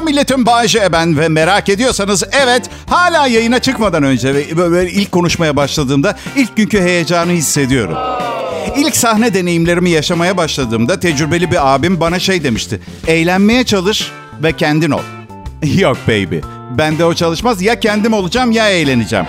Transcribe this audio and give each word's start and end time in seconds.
Selam 0.00 0.12
milletim 0.12 0.46
Bayce 0.46 0.92
ben 0.92 1.18
ve 1.18 1.28
merak 1.28 1.68
ediyorsanız 1.68 2.24
evet 2.32 2.70
hala 2.86 3.26
yayına 3.26 3.58
çıkmadan 3.58 4.02
önce 4.02 4.34
ve 4.34 4.56
böyle 4.56 4.90
ilk 4.90 5.12
konuşmaya 5.12 5.56
başladığımda 5.56 6.16
ilk 6.36 6.56
günkü 6.56 6.80
heyecanı 6.80 7.32
hissediyorum. 7.32 7.94
İlk 8.76 8.96
sahne 8.96 9.34
deneyimlerimi 9.34 9.90
yaşamaya 9.90 10.36
başladığımda 10.36 11.00
tecrübeli 11.00 11.50
bir 11.50 11.74
abim 11.74 12.00
bana 12.00 12.18
şey 12.18 12.44
demişti. 12.44 12.80
Eğlenmeye 13.06 13.64
çalış 13.64 14.10
ve 14.42 14.52
kendin 14.52 14.90
ol. 14.90 15.02
Yok 15.62 15.96
baby. 16.08 16.38
Bende 16.70 17.04
o 17.04 17.14
çalışmaz. 17.14 17.62
Ya 17.62 17.80
kendim 17.80 18.12
olacağım 18.12 18.50
ya 18.50 18.70
eğleneceğim. 18.70 19.26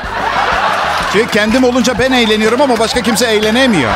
Çünkü 1.13 1.31
kendim 1.31 1.63
olunca 1.63 1.99
ben 1.99 2.11
eğleniyorum 2.11 2.61
ama 2.61 2.79
başka 2.79 3.01
kimse 3.01 3.25
eğlenemiyor. 3.25 3.91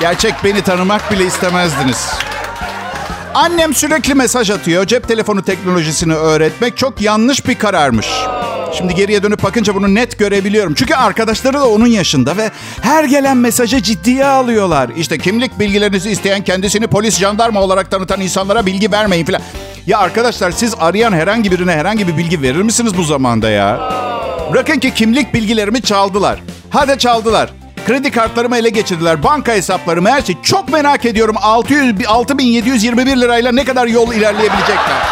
Gerçek 0.00 0.34
beni 0.44 0.62
tanımak 0.62 1.10
bile 1.10 1.24
istemezdiniz. 1.24 2.25
Annem 3.36 3.74
sürekli 3.74 4.14
mesaj 4.14 4.50
atıyor. 4.50 4.86
Cep 4.86 5.08
telefonu 5.08 5.42
teknolojisini 5.42 6.14
öğretmek 6.14 6.76
çok 6.76 7.00
yanlış 7.00 7.46
bir 7.48 7.54
kararmış. 7.54 8.06
Şimdi 8.78 8.94
geriye 8.94 9.22
dönüp 9.22 9.42
bakınca 9.42 9.74
bunu 9.74 9.94
net 9.94 10.18
görebiliyorum. 10.18 10.74
Çünkü 10.74 10.94
arkadaşları 10.94 11.54
da 11.54 11.68
onun 11.68 11.86
yaşında 11.86 12.36
ve 12.36 12.50
her 12.82 13.04
gelen 13.04 13.36
mesajı 13.36 13.82
ciddiye 13.82 14.24
alıyorlar. 14.26 14.90
İşte 14.96 15.18
kimlik 15.18 15.58
bilgilerinizi 15.58 16.10
isteyen 16.10 16.44
kendisini 16.44 16.86
polis 16.86 17.18
jandarma 17.18 17.60
olarak 17.62 17.90
tanıtan 17.90 18.20
insanlara 18.20 18.66
bilgi 18.66 18.92
vermeyin 18.92 19.24
falan. 19.24 19.40
Ya 19.86 19.98
arkadaşlar 19.98 20.50
siz 20.50 20.74
arayan 20.78 21.12
herhangi 21.12 21.50
birine 21.50 21.72
herhangi 21.72 22.08
bir 22.08 22.16
bilgi 22.16 22.42
verir 22.42 22.62
misiniz 22.62 22.96
bu 22.96 23.02
zamanda 23.02 23.50
ya? 23.50 23.92
Bırakın 24.52 24.78
ki 24.78 24.94
kimlik 24.94 25.34
bilgilerimi 25.34 25.82
çaldılar. 25.82 26.42
Hadi 26.70 26.98
çaldılar. 26.98 27.50
Kredi 27.86 28.10
kartlarımı 28.10 28.56
ele 28.56 28.70
geçirdiler. 28.70 29.22
Banka 29.22 29.52
hesaplarımı 29.52 30.10
her 30.10 30.22
şey. 30.22 30.36
Çok 30.42 30.68
merak 30.68 31.04
ediyorum 31.04 31.36
600, 31.42 32.06
6721 32.06 33.16
lirayla 33.16 33.52
ne 33.52 33.64
kadar 33.64 33.86
yol 33.86 34.12
ilerleyebilecekler. 34.12 35.06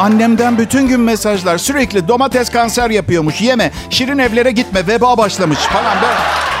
Annemden 0.00 0.58
bütün 0.58 0.88
gün 0.88 1.00
mesajlar. 1.00 1.58
Sürekli 1.58 2.08
domates 2.08 2.50
kanser 2.50 2.90
yapıyormuş. 2.90 3.40
Yeme. 3.40 3.70
Şirin 3.90 4.18
evlere 4.18 4.50
gitme. 4.50 4.86
Veba 4.86 5.18
başlamış 5.18 5.58
falan. 5.58 5.96
Böyle. 6.02 6.51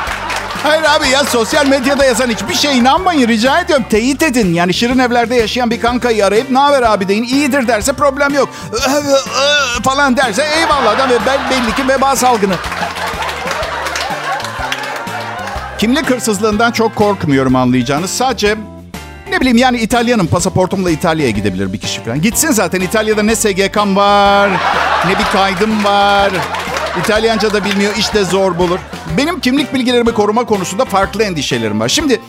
Hayır 0.62 0.84
abi 0.84 1.08
ya 1.08 1.24
sosyal 1.24 1.66
medyada 1.66 2.04
yazan 2.04 2.28
hiçbir 2.30 2.54
şey 2.54 2.78
inanmayın 2.78 3.28
rica 3.28 3.60
ediyorum. 3.60 3.84
Teyit 3.90 4.22
edin. 4.22 4.54
Yani 4.54 4.74
şirin 4.74 4.98
evlerde 4.98 5.34
yaşayan 5.34 5.70
bir 5.70 5.80
kankayı 5.80 6.26
arayıp 6.26 6.50
ne 6.50 6.58
haber 6.58 6.82
abi 6.82 7.08
deyin. 7.08 7.24
İyidir 7.24 7.68
derse 7.68 7.92
problem 7.92 8.34
yok. 8.34 8.48
falan 9.84 10.16
derse 10.16 10.44
eyvallah 10.58 10.98
da 10.98 11.08
ve 11.08 11.18
ben 11.26 11.40
belli 11.50 11.74
ki 11.74 11.88
veba 11.88 12.16
salgını. 12.16 12.54
Kimlik 15.78 16.10
hırsızlığından 16.10 16.72
çok 16.72 16.96
korkmuyorum 16.96 17.56
anlayacağınız. 17.56 18.10
Sadece 18.10 18.56
ne 19.30 19.40
bileyim 19.40 19.56
yani 19.58 19.78
İtalyanım. 19.78 20.26
Pasaportumla 20.26 20.90
İtalya'ya 20.90 21.30
gidebilir 21.30 21.72
bir 21.72 21.78
kişi 21.80 22.04
falan. 22.04 22.22
Gitsin 22.22 22.50
zaten 22.50 22.80
İtalya'da 22.80 23.22
ne 23.22 23.36
SGK'm 23.36 23.96
var, 23.96 24.50
ne 25.06 25.18
bir 25.18 25.24
kaydım 25.32 25.84
var. 25.84 26.30
İtalyanca 27.00 27.52
da 27.52 27.64
bilmiyor, 27.64 27.92
işte 27.98 28.24
zor 28.24 28.58
bulur. 28.58 28.78
Benim 29.16 29.40
kimlik 29.40 29.74
bilgilerimi 29.74 30.14
koruma 30.14 30.44
konusunda 30.44 30.84
farklı 30.84 31.22
endişelerim 31.22 31.80
var. 31.80 31.88
Şimdi 31.88 32.20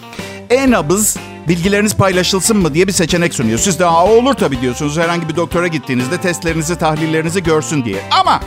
e-nabız 0.49 1.17
bilgileriniz 1.47 1.95
paylaşılsın 1.95 2.57
mı 2.57 2.73
diye 2.73 2.87
bir 2.87 2.91
seçenek 2.91 3.33
sunuyor. 3.33 3.59
Siz 3.59 3.79
de 3.79 3.85
Aa, 3.85 4.05
olur 4.05 4.33
tabii 4.33 4.61
diyorsunuz. 4.61 4.97
Herhangi 4.97 5.29
bir 5.29 5.35
doktora 5.35 5.67
gittiğinizde 5.67 6.17
testlerinizi, 6.17 6.75
tahlillerinizi 6.77 7.43
görsün 7.43 7.85
diye. 7.85 7.97
Ama 8.11 8.39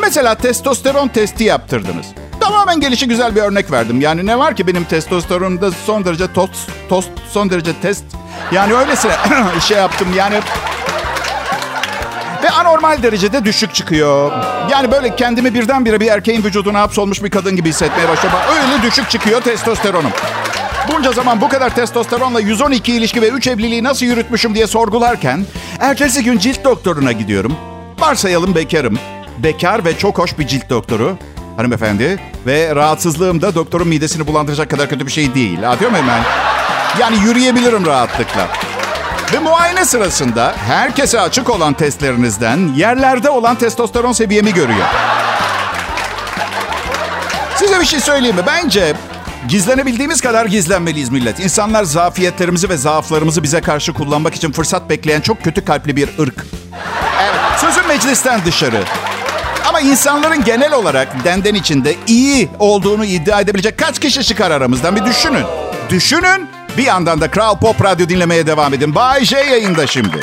mesela 0.00 0.34
testosteron 0.34 1.08
testi 1.08 1.44
yaptırdınız. 1.44 2.06
Tamamen 2.40 2.80
gelişi 2.80 3.08
güzel 3.08 3.36
bir 3.36 3.40
örnek 3.40 3.70
verdim. 3.70 4.00
Yani 4.00 4.26
ne 4.26 4.38
var 4.38 4.56
ki 4.56 4.66
benim 4.66 4.84
testosteronumda 4.84 5.70
son 5.70 6.04
derece 6.04 6.32
tost, 6.32 6.54
tost 6.88 7.10
son 7.30 7.50
derece 7.50 7.72
test. 7.82 8.04
Yani 8.52 8.74
öylesine 8.74 9.12
şey 9.60 9.76
yaptım 9.76 10.08
yani 10.16 10.40
ve 12.44 12.50
anormal 12.50 13.02
derecede 13.02 13.44
düşük 13.44 13.74
çıkıyor. 13.74 14.32
Yani 14.70 14.92
böyle 14.92 15.16
kendimi 15.16 15.54
birdenbire 15.54 16.00
bir 16.00 16.06
erkeğin 16.06 16.44
vücuduna 16.44 16.80
hapsolmuş 16.80 17.22
bir 17.22 17.30
kadın 17.30 17.56
gibi 17.56 17.68
hissetmeye 17.68 18.08
başladım. 18.08 18.38
Öyle 18.50 18.82
düşük 18.82 19.10
çıkıyor 19.10 19.40
testosteronum. 19.40 20.10
Bunca 20.92 21.12
zaman 21.12 21.40
bu 21.40 21.48
kadar 21.48 21.74
testosteronla 21.74 22.40
112 22.40 22.94
ilişki 22.94 23.22
ve 23.22 23.28
3 23.28 23.46
evliliği 23.46 23.84
nasıl 23.84 24.06
yürütmüşüm 24.06 24.54
diye 24.54 24.66
sorgularken... 24.66 25.46
...ertesi 25.80 26.24
gün 26.24 26.38
cilt 26.38 26.64
doktoruna 26.64 27.12
gidiyorum. 27.12 27.56
Varsayalım 27.98 28.54
bekarım. 28.54 28.98
Bekar 29.38 29.84
ve 29.84 29.98
çok 29.98 30.18
hoş 30.18 30.38
bir 30.38 30.46
cilt 30.46 30.70
doktoru 30.70 31.16
hanımefendi. 31.56 32.20
Ve 32.46 32.74
rahatsızlığım 32.74 33.42
da 33.42 33.54
doktorun 33.54 33.88
midesini 33.88 34.26
bulandıracak 34.26 34.70
kadar 34.70 34.88
kötü 34.88 35.06
bir 35.06 35.12
şey 35.12 35.34
değil. 35.34 35.70
Atıyor 35.70 35.90
muyum 35.90 36.06
ben? 36.08 36.22
Yani 37.00 37.16
yürüyebilirim 37.24 37.86
rahatlıkla. 37.86 38.48
Ve 39.32 39.38
muayene 39.38 39.84
sırasında 39.84 40.54
herkese 40.66 41.20
açık 41.20 41.50
olan 41.50 41.74
testlerinizden 41.74 42.74
yerlerde 42.76 43.30
olan 43.30 43.56
testosteron 43.56 44.12
seviyemi 44.12 44.54
görüyor. 44.54 44.86
Size 47.56 47.80
bir 47.80 47.84
şey 47.84 48.00
söyleyeyim 48.00 48.36
mi? 48.36 48.42
Bence 48.46 48.94
gizlenebildiğimiz 49.48 50.20
kadar 50.20 50.46
gizlenmeliyiz 50.46 51.08
millet. 51.10 51.40
İnsanlar 51.40 51.84
zafiyetlerimizi 51.84 52.68
ve 52.68 52.76
zaaflarımızı 52.76 53.42
bize 53.42 53.60
karşı 53.60 53.92
kullanmak 53.92 54.34
için 54.34 54.52
fırsat 54.52 54.90
bekleyen 54.90 55.20
çok 55.20 55.44
kötü 55.44 55.64
kalpli 55.64 55.96
bir 55.96 56.08
ırk. 56.20 56.46
Evet, 57.22 57.60
sözüm 57.60 57.86
meclisten 57.88 58.40
dışarı. 58.46 58.82
Ama 59.68 59.80
insanların 59.80 60.44
genel 60.44 60.72
olarak 60.72 61.24
denden 61.24 61.54
içinde 61.54 61.94
iyi 62.06 62.48
olduğunu 62.58 63.04
iddia 63.04 63.40
edebilecek 63.40 63.78
kaç 63.78 63.98
kişi 63.98 64.24
çıkar 64.24 64.50
aramızdan 64.50 64.96
bir 64.96 65.04
düşünün. 65.04 65.44
Düşünün. 65.90 66.48
Bir 66.78 66.84
yandan 66.84 67.20
da 67.20 67.30
Kral 67.30 67.58
Pop 67.58 67.84
Radyo 67.84 68.08
dinlemeye 68.08 68.46
devam 68.46 68.74
edin. 68.74 68.94
Bay 68.94 69.24
J 69.24 69.36
yayında 69.36 69.86
şimdi. 69.86 70.20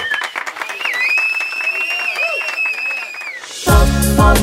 Pop, 3.65 3.87
pop, 4.17 4.37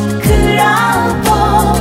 pop. 1.26 1.78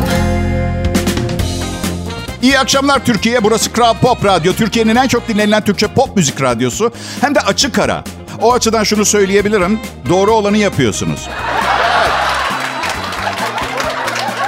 İyi 2.41 2.59
akşamlar 2.59 3.05
Türkiye. 3.05 3.43
Burası 3.43 3.73
Kral 3.73 3.93
Pop 3.93 4.25
Radyo. 4.25 4.53
Türkiye'nin 4.53 4.95
en 4.95 5.07
çok 5.07 5.27
dinlenilen 5.27 5.63
Türkçe 5.63 5.87
pop 5.87 6.16
müzik 6.16 6.41
radyosu. 6.41 6.91
Hem 7.21 7.35
de 7.35 7.39
açık 7.39 7.79
ara. 7.79 8.03
O 8.41 8.53
açıdan 8.53 8.83
şunu 8.83 9.05
söyleyebilirim. 9.05 9.79
Doğru 10.09 10.31
olanı 10.31 10.57
yapıyorsunuz. 10.57 11.29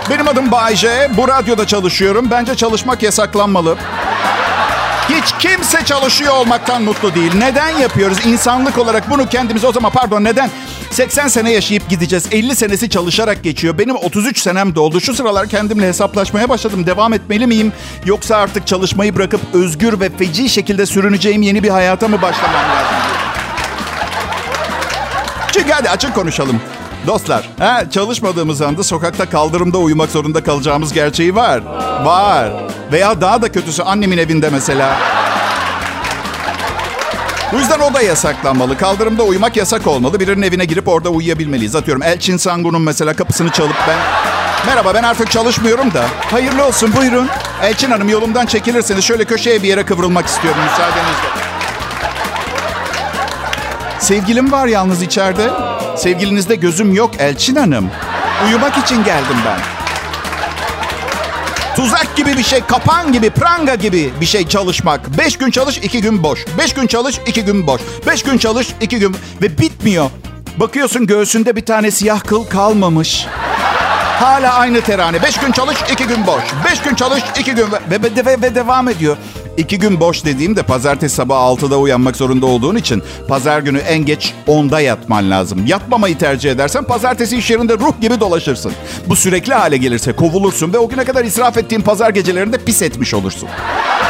Benim 0.09 0.27
adım 0.27 0.51
Bayce. 0.51 1.11
Bu 1.17 1.27
radyoda 1.27 1.67
çalışıyorum. 1.67 2.27
Bence 2.31 2.55
çalışmak 2.55 3.03
yasaklanmalı. 3.03 3.77
Hiç 5.09 5.33
kimse 5.39 5.85
çalışıyor 5.85 6.33
olmaktan 6.33 6.81
mutlu 6.81 7.15
değil. 7.15 7.31
Neden 7.35 7.69
yapıyoruz? 7.69 8.25
İnsanlık 8.25 8.77
olarak 8.77 9.09
bunu 9.09 9.29
kendimize 9.29 9.67
o 9.67 9.71
zaman 9.71 9.91
pardon 9.91 10.23
neden? 10.23 10.49
80 10.91 11.27
sene 11.27 11.51
yaşayıp 11.51 11.89
gideceğiz. 11.89 12.27
50 12.31 12.55
senesi 12.55 12.89
çalışarak 12.89 13.43
geçiyor. 13.43 13.77
Benim 13.77 13.95
33 13.95 14.39
senem 14.39 14.75
doldu. 14.75 15.01
Şu 15.01 15.13
sıralar 15.13 15.47
kendimle 15.47 15.87
hesaplaşmaya 15.87 16.49
başladım. 16.49 16.85
Devam 16.85 17.13
etmeli 17.13 17.47
miyim? 17.47 17.73
Yoksa 18.05 18.37
artık 18.37 18.67
çalışmayı 18.67 19.15
bırakıp 19.15 19.41
özgür 19.53 19.99
ve 19.99 20.09
feci 20.17 20.49
şekilde 20.49 20.85
sürüneceğim 20.85 21.41
yeni 21.41 21.63
bir 21.63 21.69
hayata 21.69 22.07
mı 22.07 22.21
başlamam 22.21 22.61
lazım? 22.69 22.97
Çünkü 25.51 25.71
hadi 25.71 25.89
açık 25.89 26.15
konuşalım. 26.15 26.61
Dostlar, 27.07 27.49
he, 27.59 27.89
çalışmadığımız 27.91 28.61
anda 28.61 28.83
sokakta 28.83 29.29
kaldırımda 29.29 29.77
uyumak 29.77 30.09
zorunda 30.09 30.43
kalacağımız 30.43 30.93
gerçeği 30.93 31.35
var. 31.35 31.61
Var. 32.03 32.51
Veya 32.91 33.21
daha 33.21 33.41
da 33.41 33.51
kötüsü 33.51 33.83
annemin 33.83 34.17
evinde 34.17 34.49
mesela. 34.49 34.97
Bu 37.53 37.57
yüzden 37.57 37.79
o 37.79 37.93
da 37.93 38.01
yasaklanmalı. 38.01 38.77
Kaldırımda 38.77 39.23
uyumak 39.23 39.57
yasak 39.57 39.87
olmalı. 39.87 40.19
Birinin 40.19 40.41
evine 40.41 40.65
girip 40.65 40.87
orada 40.87 41.09
uyuyabilmeliyiz. 41.09 41.75
Atıyorum 41.75 42.03
Elçin 42.03 42.37
Sangun'un 42.37 42.81
mesela 42.81 43.13
kapısını 43.13 43.49
çalıp 43.49 43.75
ben... 43.87 43.97
Merhaba 44.65 44.93
ben 44.93 45.03
artık 45.03 45.31
çalışmıyorum 45.31 45.93
da. 45.93 46.05
Hayırlı 46.31 46.65
olsun 46.65 46.93
buyurun. 46.95 47.29
Elçin 47.63 47.91
Hanım 47.91 48.09
yolumdan 48.09 48.45
çekilirseniz 48.45 49.03
şöyle 49.03 49.25
köşeye 49.25 49.63
bir 49.63 49.67
yere 49.67 49.85
kıvrılmak 49.85 50.25
istiyorum 50.25 50.61
müsaadenizle. 50.63 51.29
Sevgilim 53.99 54.51
var 54.51 54.67
yalnız 54.67 55.01
içeride. 55.01 55.49
Sevgilinizde 55.99 56.55
gözüm 56.55 56.93
yok 56.93 57.11
Elçin 57.19 57.55
Hanım. 57.55 57.89
Uyumak 58.47 58.77
için 58.77 59.03
geldim 59.03 59.37
ben. 59.45 59.59
Tuzak 61.75 62.15
gibi 62.15 62.37
bir 62.37 62.43
şey, 62.43 62.61
kapan 62.61 63.13
gibi, 63.13 63.29
pranga 63.29 63.75
gibi 63.75 64.09
bir 64.21 64.25
şey 64.25 64.47
çalışmak. 64.47 65.17
Beş 65.17 65.37
gün 65.37 65.51
çalış, 65.51 65.77
iki 65.77 66.01
gün 66.01 66.23
boş. 66.23 66.45
Beş 66.57 66.73
gün 66.73 66.87
çalış, 66.87 67.19
iki 67.27 67.45
gün 67.45 67.67
boş. 67.67 67.81
Beş 68.07 68.23
gün 68.23 68.37
çalış, 68.37 68.67
iki 68.81 68.99
gün... 68.99 69.15
Ve 69.41 69.57
bitmiyor. 69.57 70.09
Bakıyorsun 70.57 71.07
göğsünde 71.07 71.55
bir 71.55 71.65
tane 71.65 71.91
siyah 71.91 72.19
kıl 72.19 72.45
kalmamış. 72.45 73.25
Hala 74.19 74.53
aynı 74.53 74.81
terane. 74.81 75.23
Beş 75.23 75.37
gün 75.37 75.51
çalış, 75.51 75.77
iki 75.91 76.07
gün 76.07 76.27
boş. 76.27 76.43
Beş 76.65 76.81
gün 76.81 76.95
çalış, 76.95 77.23
iki 77.39 77.55
gün... 77.55 77.65
Ve, 77.91 78.01
ve, 78.01 78.25
ve, 78.25 78.41
ve 78.41 78.55
devam 78.55 78.89
ediyor. 78.89 79.17
İki 79.59 79.79
gün 79.79 79.99
boş 79.99 80.25
dediğimde 80.25 80.63
pazartesi 80.63 81.15
sabah 81.15 81.35
6'da 81.35 81.77
uyanmak 81.77 82.15
zorunda 82.15 82.45
olduğun 82.45 82.75
için 82.75 83.03
pazar 83.27 83.59
günü 83.59 83.77
en 83.77 84.05
geç 84.05 84.33
10'da 84.47 84.81
yatman 84.81 85.31
lazım. 85.31 85.65
Yatmamayı 85.65 86.17
tercih 86.17 86.51
edersen 86.51 86.83
pazartesi 86.83 87.37
iş 87.37 87.51
yerinde 87.51 87.73
ruh 87.73 88.01
gibi 88.01 88.19
dolaşırsın. 88.19 88.71
Bu 89.07 89.15
sürekli 89.15 89.53
hale 89.53 89.77
gelirse 89.77 90.13
kovulursun 90.13 90.73
ve 90.73 90.77
o 90.77 90.89
güne 90.89 91.05
kadar 91.05 91.25
israf 91.25 91.57
ettiğin 91.57 91.81
pazar 91.81 92.09
gecelerinde 92.09 92.57
pis 92.57 92.81
etmiş 92.81 93.13
olursun. 93.13 93.49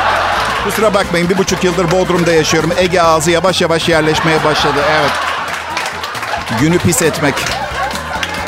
Kusura 0.63 0.93
bakmayın 0.93 1.29
bir 1.29 1.37
buçuk 1.37 1.63
yıldır 1.63 1.91
Bodrum'da 1.91 2.31
yaşıyorum. 2.31 2.71
Ege 2.77 3.01
ağzı 3.01 3.31
yavaş 3.31 3.61
yavaş 3.61 3.89
yerleşmeye 3.89 4.43
başladı. 4.43 4.79
Evet. 4.91 5.11
Günü 6.61 6.77
pis 6.77 7.01
etmek. 7.01 7.35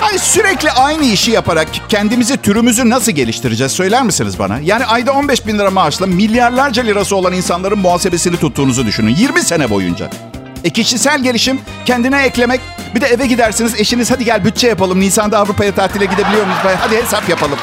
Ay 0.01 0.17
sürekli 0.19 0.71
aynı 0.71 1.03
işi 1.05 1.31
yaparak 1.31 1.67
kendimizi, 1.89 2.37
türümüzü 2.37 2.89
nasıl 2.89 3.11
geliştireceğiz 3.11 3.71
söyler 3.71 4.03
misiniz 4.03 4.39
bana? 4.39 4.59
Yani 4.59 4.85
ayda 4.85 5.11
15 5.13 5.47
bin 5.47 5.59
lira 5.59 5.71
maaşla 5.71 6.07
milyarlarca 6.07 6.83
lirası 6.83 7.15
olan 7.15 7.33
insanların 7.33 7.79
muhasebesini 7.79 8.37
tuttuğunuzu 8.37 8.85
düşünün. 8.85 9.15
20 9.15 9.41
sene 9.41 9.69
boyunca. 9.69 10.09
E 10.63 10.69
kişisel 10.69 11.23
gelişim, 11.23 11.59
kendine 11.85 12.23
eklemek. 12.23 12.61
Bir 12.95 13.01
de 13.01 13.05
eve 13.07 13.25
gidersiniz 13.27 13.75
eşiniz 13.79 14.11
hadi 14.11 14.25
gel 14.25 14.45
bütçe 14.45 14.67
yapalım. 14.67 14.99
Nisan'da 14.99 15.39
Avrupa'ya 15.39 15.75
tatile 15.75 16.05
gidebiliyor 16.05 16.45
muyuz? 16.45 16.59
Hadi 16.79 16.95
hesap 16.95 17.29
yapalım. 17.29 17.57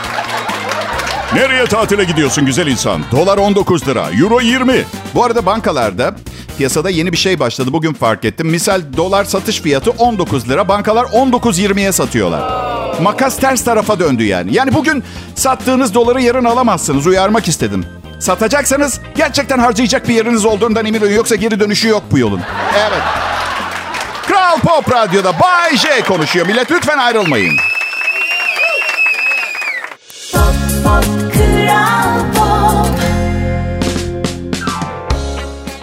Nereye 1.34 1.66
tatile 1.66 2.04
gidiyorsun 2.04 2.46
güzel 2.46 2.66
insan? 2.66 3.02
Dolar 3.12 3.38
19 3.38 3.88
lira, 3.88 4.10
euro 4.10 4.40
20. 4.40 4.84
Bu 5.14 5.24
arada 5.24 5.46
bankalarda 5.46 6.14
piyasada 6.58 6.90
yeni 6.90 7.12
bir 7.12 7.16
şey 7.16 7.40
başladı. 7.40 7.72
Bugün 7.72 7.92
fark 7.92 8.24
ettim. 8.24 8.48
Misal 8.48 8.82
dolar 8.96 9.24
satış 9.24 9.60
fiyatı 9.60 9.90
19 9.90 10.48
lira. 10.48 10.68
Bankalar 10.68 11.04
19.20'ye 11.04 11.92
satıyorlar. 11.92 12.42
Makas 13.02 13.36
ters 13.36 13.64
tarafa 13.64 14.00
döndü 14.00 14.24
yani. 14.24 14.54
Yani 14.54 14.74
bugün 14.74 15.04
sattığınız 15.34 15.94
doları 15.94 16.22
yarın 16.22 16.44
alamazsınız. 16.44 17.06
Uyarmak 17.06 17.48
istedim. 17.48 17.86
Satacaksanız 18.20 19.00
gerçekten 19.16 19.58
harcayacak 19.58 20.08
bir 20.08 20.14
yeriniz 20.14 20.44
olduğundan 20.44 20.86
emin 20.86 21.00
olun. 21.00 21.10
Yoksa 21.10 21.34
geri 21.34 21.60
dönüşü 21.60 21.88
yok 21.88 22.02
bu 22.10 22.18
yolun. 22.18 22.40
Evet. 22.78 23.02
Kral 24.26 24.58
Pop 24.58 24.92
Radyo'da 24.92 25.40
Bay 25.40 25.76
J 25.76 25.88
konuşuyor. 26.08 26.46
Millet 26.46 26.70
lütfen 26.70 26.98
ayrılmayın. 26.98 27.56
Pop, 30.32 30.54
pop, 30.84 31.04
Kral 31.32 32.32
Pop. 32.34 32.37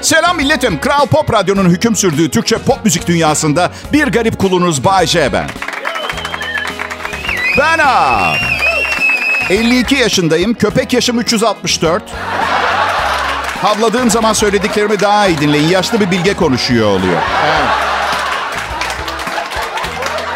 Selam 0.05 0.37
milletim. 0.37 0.79
Kral 0.79 1.05
Pop 1.05 1.33
Radyo'nun 1.33 1.69
hüküm 1.69 1.95
sürdüğü 1.95 2.29
Türkçe 2.29 2.57
pop 2.57 2.85
müzik 2.85 3.07
dünyasında 3.07 3.71
bir 3.93 4.07
garip 4.07 4.39
kulunuz 4.39 4.83
Bay 4.83 5.07
J 5.07 5.33
ben. 5.33 5.49
Ben 7.57 7.79
ha. 7.79 8.33
52 9.49 9.95
yaşındayım. 9.95 10.53
Köpek 10.53 10.93
yaşım 10.93 11.19
364. 11.19 12.03
Havladığım 13.61 14.09
zaman 14.09 14.33
söylediklerimi 14.33 14.99
daha 14.99 15.27
iyi 15.27 15.37
dinleyin. 15.37 15.67
Yaşlı 15.67 15.99
bir 15.99 16.11
bilge 16.11 16.33
konuşuyor 16.33 16.87
oluyor. 16.87 17.21
Evet. 17.45 17.69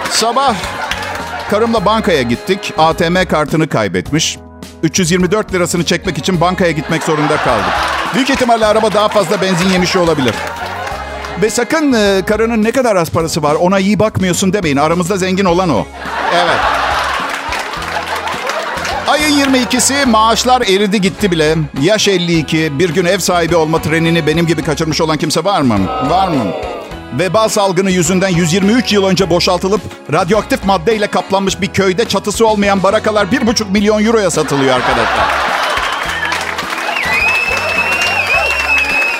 Sabah 0.10 0.56
karımla 1.50 1.86
bankaya 1.86 2.22
gittik. 2.22 2.74
ATM 2.78 3.26
kartını 3.30 3.70
kaybetmiş. 3.70 4.38
324 4.84 5.54
lirasını 5.54 5.84
çekmek 5.86 6.18
için 6.18 6.42
bankaya 6.42 6.72
gitmek 6.72 7.04
zorunda 7.04 7.38
kaldık. 7.38 7.74
Büyük 8.14 8.30
ihtimalle 8.30 8.66
araba 8.66 8.94
daha 8.94 9.08
fazla 9.08 9.42
benzin 9.42 9.70
yemiş 9.70 9.96
olabilir. 9.96 10.36
Ve 11.42 11.50
sakın 11.50 11.94
e, 11.94 12.22
karının 12.26 12.64
ne 12.64 12.72
kadar 12.72 12.96
az 12.96 13.10
parası 13.10 13.44
var 13.44 13.56
ona 13.56 13.80
iyi 13.80 14.00
bakmıyorsun 14.00 14.54
demeyin. 14.54 14.78
Aramızda 14.78 15.18
zengin 15.18 15.46
olan 15.46 15.70
o. 15.70 15.86
Evet. 16.36 16.60
Ayın 19.08 19.40
22'si 19.40 20.06
maaşlar 20.06 20.62
eridi 20.62 21.02
gitti 21.02 21.32
bile. 21.32 21.56
Yaş 21.82 22.08
52. 22.08 22.80
Bir 22.80 22.90
gün 22.90 23.06
ev 23.06 23.20
sahibi 23.20 23.56
olma 23.56 23.82
trenini 23.82 24.28
benim 24.28 24.48
gibi 24.48 24.64
kaçırmış 24.64 25.02
olan 25.02 25.18
kimse 25.18 25.44
var 25.44 25.62
mı? 25.62 25.80
Var 26.10 26.28
mı? 26.28 26.44
Veba 27.14 27.50
salgını 27.50 27.92
yüzünden 27.92 28.30
123 28.30 28.94
yıl 28.94 29.06
önce 29.06 29.30
boşaltılıp 29.30 29.82
radyoaktif 30.14 30.66
maddeyle 30.66 31.08
kaplanmış 31.08 31.62
bir 31.62 31.68
köyde 31.68 32.06
çatısı 32.06 32.48
olmayan 32.48 32.84
barakalar 32.84 33.26
1,5 33.26 33.72
milyon 33.72 34.06
euroya 34.06 34.30
satılıyor 34.32 34.76
arkadaşlar. 34.76 35.50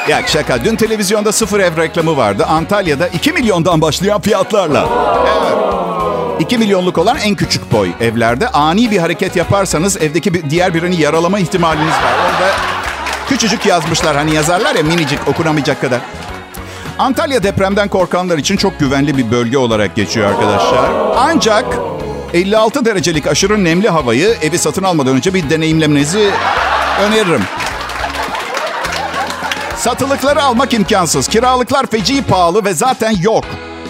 Ya 0.10 0.28
şaka. 0.28 0.64
Dün 0.64 0.76
televizyonda 0.76 1.32
sıfır 1.32 1.60
ev 1.60 1.78
reklamı 1.78 2.18
vardı. 2.18 2.46
Antalya'da 2.46 3.08
2 3.08 3.32
milyondan 3.32 3.82
başlayan 3.82 4.22
fiyatlarla. 4.22 4.90
Evet. 5.22 6.42
2 6.42 6.58
milyonluk 6.58 6.98
olan 6.98 7.18
en 7.18 7.36
küçük 7.36 7.72
boy 7.72 7.90
evlerde 8.02 8.50
ani 8.50 8.92
bir 8.92 8.98
hareket 8.98 9.36
yaparsanız 9.36 9.98
evdeki 9.98 10.34
bir, 10.34 10.50
diğer 10.50 10.74
birini 10.74 11.02
yaralama 11.02 11.40
ihtimaliniz 11.40 11.94
var. 11.94 12.14
Orada 12.26 12.52
küçücük 13.30 13.66
yazmışlar. 13.66 14.16
Hani 14.16 14.36
yazarlar 14.36 14.76
ya 14.76 14.84
minicik 14.84 15.28
okunamayacak 15.28 15.82
kadar. 15.82 16.00
Antalya 17.00 17.44
depremden 17.44 17.88
korkanlar 17.88 18.38
için 18.38 18.58
çok 18.58 18.80
güvenli 18.80 19.18
bir 19.18 19.32
bölge 19.32 19.58
olarak 19.58 19.96
geçiyor 19.96 20.30
arkadaşlar. 20.30 20.92
Ancak 21.18 21.66
56 22.34 22.86
derecelik 22.86 23.28
aşırı 23.28 23.64
nemli 23.64 23.90
havayı 23.90 24.38
evi 24.42 24.58
satın 24.58 24.84
almadan 24.84 25.16
önce 25.16 25.34
bir 25.34 25.50
deneyimlemenizi 25.50 26.32
öneririm. 27.02 27.42
Satılıkları 29.76 30.44
almak 30.44 30.74
imkansız. 30.74 31.28
Kiralıklar 31.28 31.86
feci 31.86 32.24
pahalı 32.24 32.66
ve 32.66 32.74
zaten 32.74 33.16
yok. 33.22 33.44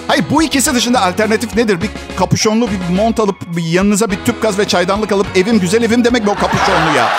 Hayır 0.07 0.25
bu 0.29 0.43
ikisi 0.43 0.75
dışında 0.75 1.01
alternatif 1.01 1.55
nedir? 1.55 1.81
Bir 1.81 1.89
kapüşonlu 2.17 2.67
bir 2.67 2.95
mont 2.95 3.19
alıp 3.19 3.35
yanınıza 3.57 4.11
bir 4.11 4.17
tüp 4.25 4.41
gaz 4.41 4.59
ve 4.59 4.67
çaydanlık 4.67 5.11
alıp 5.11 5.27
evim 5.37 5.59
güzel 5.59 5.83
evim 5.83 6.03
demek 6.03 6.23
mi 6.23 6.29
o 6.29 6.35
kapüşonlu 6.35 6.97
ya? 6.97 7.09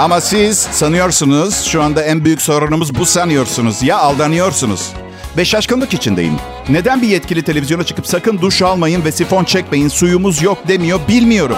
Ama 0.00 0.20
siz 0.20 0.58
sanıyorsunuz 0.58 1.64
şu 1.64 1.82
anda 1.82 2.02
en 2.02 2.24
büyük 2.24 2.42
sorunumuz 2.42 2.94
bu 2.94 3.06
sanıyorsunuz. 3.06 3.82
Ya 3.82 3.98
aldanıyorsunuz. 3.98 4.92
Ve 5.36 5.44
şaşkınlık 5.44 5.94
içindeyim. 5.94 6.36
Neden 6.68 7.02
bir 7.02 7.08
yetkili 7.08 7.42
televizyona 7.42 7.84
çıkıp 7.84 8.06
sakın 8.06 8.40
duş 8.40 8.62
almayın 8.62 9.04
ve 9.04 9.12
sifon 9.12 9.44
çekmeyin 9.44 9.88
suyumuz 9.88 10.42
yok 10.42 10.58
demiyor 10.68 11.00
bilmiyorum. 11.08 11.56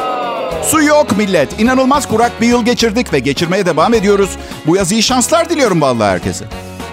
Su 0.62 0.82
yok 0.82 1.16
millet. 1.16 1.60
İnanılmaz 1.60 2.08
kurak 2.08 2.40
bir 2.40 2.46
yıl 2.46 2.64
geçirdik 2.64 3.12
ve 3.12 3.18
geçirmeye 3.18 3.66
devam 3.66 3.94
ediyoruz. 3.94 4.30
Bu 4.66 4.76
yaz 4.76 4.92
iyi 4.92 5.02
şanslar 5.02 5.50
diliyorum 5.50 5.80
vallahi 5.80 6.10
herkese. 6.10 6.44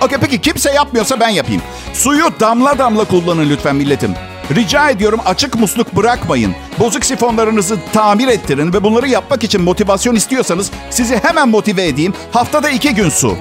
Okey 0.01 0.18
peki 0.22 0.42
kimse 0.42 0.72
yapmıyorsa 0.72 1.19
ben 1.19 1.30
yapayım. 1.30 1.62
Suyu 1.94 2.25
damla 2.40 2.78
damla 2.78 3.04
kullanın 3.04 3.50
lütfen 3.50 3.75
milletim. 3.75 4.12
Rica 4.56 4.90
ediyorum 4.90 5.19
açık 5.25 5.56
musluk 5.56 5.96
bırakmayın. 5.96 6.56
Bozuk 6.80 7.06
sifonlarınızı 7.06 7.78
tamir 7.94 8.28
ettirin 8.28 8.74
ve 8.74 8.84
bunları 8.84 9.07
yapmak 9.07 9.44
için 9.44 9.62
motivasyon 9.62 10.16
istiyorsanız 10.16 10.72
sizi 10.90 11.19
hemen 11.24 11.50
motive 11.50 11.88
edeyim. 11.88 12.13
Haftada 12.31 12.69
iki 12.69 12.96
gün 12.96 13.10
su. 13.10 13.38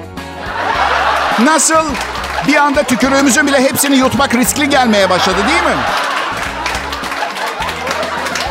Nasıl? 1.44 1.84
Bir 2.48 2.56
anda 2.56 2.82
tükürüğümüzün 2.82 3.46
bile 3.46 3.62
hepsini 3.62 3.96
yutmak 3.96 4.34
riskli 4.34 4.68
gelmeye 4.68 5.10
başladı 5.10 5.36
değil 5.48 5.62
mi? 5.76 5.82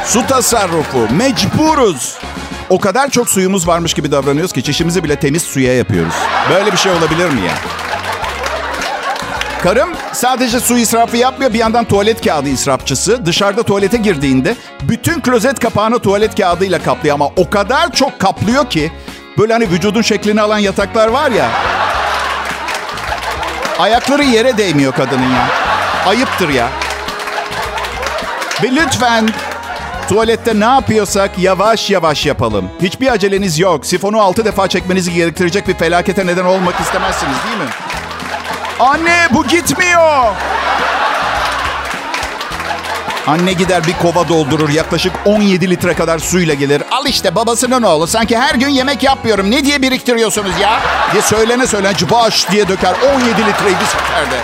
Su 0.06 0.28
tasarrufu. 0.28 1.08
Mecburuz. 1.12 2.18
O 2.70 2.80
kadar 2.80 3.10
çok 3.10 3.30
suyumuz 3.30 3.68
varmış 3.68 3.94
gibi 3.94 4.12
davranıyoruz 4.12 4.54
ki 4.54 4.64
çişimizi 4.64 5.04
bile 5.04 5.16
temiz 5.16 5.44
suya 5.44 5.76
yapıyoruz. 5.78 6.14
Böyle 6.50 6.72
bir 6.72 6.78
şey 6.78 6.92
olabilir 6.92 7.30
mi 7.30 7.42
ya? 7.42 7.54
Karım 9.64 9.90
sadece 10.14 10.60
su 10.60 10.78
israfı 10.78 11.18
yapmıyor 11.18 11.54
bir 11.54 11.60
yandan 11.60 11.86
tuvalet 11.86 12.26
kağıdı 12.26 12.50
israfçısı. 12.50 13.26
Dışarıda 13.26 13.64
tuvalete 13.64 13.98
girdiğinde 13.98 14.56
bütün 14.82 15.22
klozet 15.22 15.60
kapağını 15.60 16.00
tuvalet 16.00 16.36
kağıdıyla 16.36 16.84
kaplıyor 16.84 17.16
ama 17.16 17.28
o 17.36 17.50
kadar 17.50 17.92
çok 17.92 18.20
kaplıyor 18.20 18.70
ki 18.70 18.92
böyle 19.38 19.54
hani 19.54 19.70
vücudun 19.70 20.02
şeklini 20.02 20.42
alan 20.42 20.58
yataklar 20.58 21.08
var 21.08 21.32
ya. 21.32 21.50
Ayakları 23.80 24.24
yere 24.24 24.58
değmiyor 24.58 24.94
kadının 24.94 25.30
ya. 25.30 25.48
Ayıptır 26.06 26.50
ya. 26.50 26.68
Ve 28.64 28.76
lütfen 28.76 29.30
tuvalette 30.10 30.60
ne 30.60 30.66
yapıyorsak 30.66 31.40
yavaş 31.40 31.90
yavaş 31.90 32.26
yapalım. 32.26 32.70
Hiçbir 32.82 33.12
aceleniz 33.12 33.60
yok. 33.60 33.86
Sifonu 33.86 34.22
altı 34.22 34.46
defa 34.46 34.68
çekmenizi 34.68 35.14
gerektirecek 35.14 35.68
bir 35.68 35.74
felakete 35.74 36.28
neden 36.28 36.46
olmak 36.46 36.80
istemezsiniz 36.80 37.36
değil 37.48 37.58
mi? 37.58 37.70
Anne 38.80 39.28
bu 39.34 39.48
gitmiyor. 39.48 40.36
Anne 43.28 43.54
gider 43.54 43.88
bir 43.88 43.94
kova 43.94 44.30
doldurur. 44.30 44.70
Yaklaşık 44.70 45.14
17 45.26 45.70
litre 45.70 45.94
kadar 45.94 46.20
suyla 46.20 46.54
gelir. 46.54 46.84
Al 46.92 47.06
işte 47.06 47.36
babasının 47.36 47.84
oğlu. 47.84 48.08
Sanki 48.08 48.38
her 48.38 48.56
gün 48.56 48.68
yemek 48.68 49.04
yapmıyorum. 49.04 49.52
Ne 49.52 49.66
diye 49.66 49.82
biriktiriyorsunuz 49.82 50.60
ya? 50.62 50.80
Diye 51.12 51.22
söylene 51.22 51.68
söylene 51.68 51.94
baş 52.12 52.52
diye 52.52 52.68
döker. 52.68 52.96
17 53.16 53.30
litreyi 53.30 53.76
bir 53.82 53.86
seferde. 53.86 54.40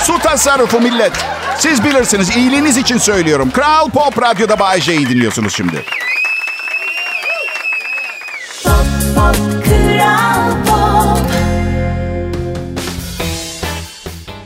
Su 0.00 0.18
tasarrufu 0.18 0.80
millet. 0.80 1.12
Siz 1.58 1.84
bilirsiniz. 1.84 2.36
iyiliğiniz 2.36 2.76
için 2.76 2.98
söylüyorum. 2.98 3.50
Kral 3.50 3.90
Pop 3.90 4.22
Radyo'da 4.22 4.58
Bay 4.58 4.80
J'yi 4.80 5.08
dinliyorsunuz 5.08 5.56
şimdi. 5.56 5.84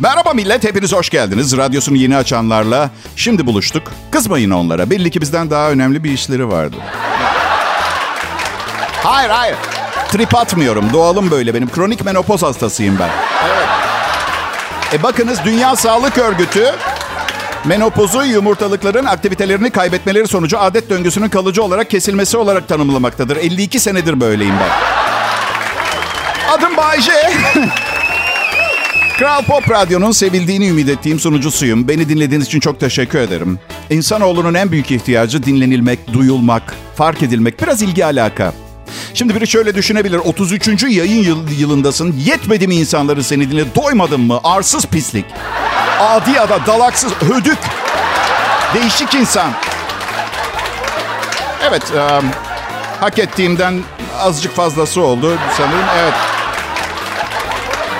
Merhaba 0.02 0.32
millet, 0.32 0.64
hepiniz 0.64 0.92
hoş 0.92 1.10
geldiniz. 1.10 1.56
Radyosunu 1.56 1.96
yeni 1.96 2.16
açanlarla 2.16 2.90
şimdi 3.16 3.46
buluştuk. 3.46 3.82
Kızmayın 4.10 4.50
onlara, 4.50 4.90
belli 4.90 5.10
ki 5.10 5.20
bizden 5.20 5.50
daha 5.50 5.70
önemli 5.70 6.04
bir 6.04 6.10
işleri 6.10 6.48
vardı. 6.48 6.76
hayır, 9.02 9.30
hayır. 9.30 9.56
Trip 10.08 10.34
atmıyorum, 10.34 10.92
doğalım 10.92 11.30
böyle 11.30 11.54
benim. 11.54 11.70
Kronik 11.70 12.04
menopoz 12.04 12.42
hastasıyım 12.42 12.98
ben. 12.98 13.10
Evet. 13.46 13.68
E 14.92 15.02
bakınız 15.02 15.38
Dünya 15.44 15.76
Sağlık 15.76 16.18
Örgütü 16.18 16.74
Menopozu 17.64 18.24
yumurtalıkların 18.24 19.04
aktivitelerini 19.04 19.70
kaybetmeleri 19.70 20.28
sonucu 20.28 20.58
adet 20.58 20.90
döngüsünün 20.90 21.28
kalıcı 21.28 21.62
olarak 21.62 21.90
kesilmesi 21.90 22.36
olarak 22.36 22.68
tanımlamaktadır. 22.68 23.36
52 23.36 23.80
senedir 23.80 24.20
böyleyim 24.20 24.54
ben. 24.60 24.70
Adım 26.54 26.76
Bayce. 26.76 27.32
Kral 29.22 29.42
Pop 29.42 29.70
Radyo'nun 29.70 30.10
sevildiğini 30.10 30.68
ümit 30.68 30.88
ettiğim 30.88 31.20
sunucusuyum. 31.20 31.88
Beni 31.88 32.08
dinlediğiniz 32.08 32.46
için 32.46 32.60
çok 32.60 32.80
teşekkür 32.80 33.18
ederim. 33.18 33.58
İnsanoğlunun 33.90 34.54
en 34.54 34.70
büyük 34.70 34.90
ihtiyacı 34.90 35.42
dinlenilmek, 35.42 36.12
duyulmak, 36.12 36.74
fark 36.96 37.22
edilmek, 37.22 37.62
biraz 37.62 37.82
ilgi 37.82 38.04
alaka. 38.04 38.52
Şimdi 39.14 39.34
biri 39.34 39.46
şöyle 39.46 39.74
düşünebilir. 39.74 40.16
33. 40.16 40.82
yayın 40.82 41.22
yıl, 41.22 41.50
yılındasın. 41.58 42.12
Yetmedi 42.12 42.68
mi 42.68 42.74
insanların 42.74 43.20
seni 43.20 43.50
dinle? 43.50 43.74
Doymadın 43.74 44.20
mı? 44.20 44.40
Arsız 44.44 44.86
pislik. 44.86 45.24
Adi 46.00 46.40
ada, 46.40 46.66
dalaksız, 46.66 47.12
hödük. 47.12 47.58
Değişik 48.74 49.14
insan. 49.14 49.50
Evet, 51.68 51.82
um, 51.90 52.30
hak 53.00 53.18
ettiğimden 53.18 53.80
azıcık 54.18 54.56
fazlası 54.56 55.00
oldu 55.00 55.38
sanırım. 55.56 55.84
Evet. 55.98 56.41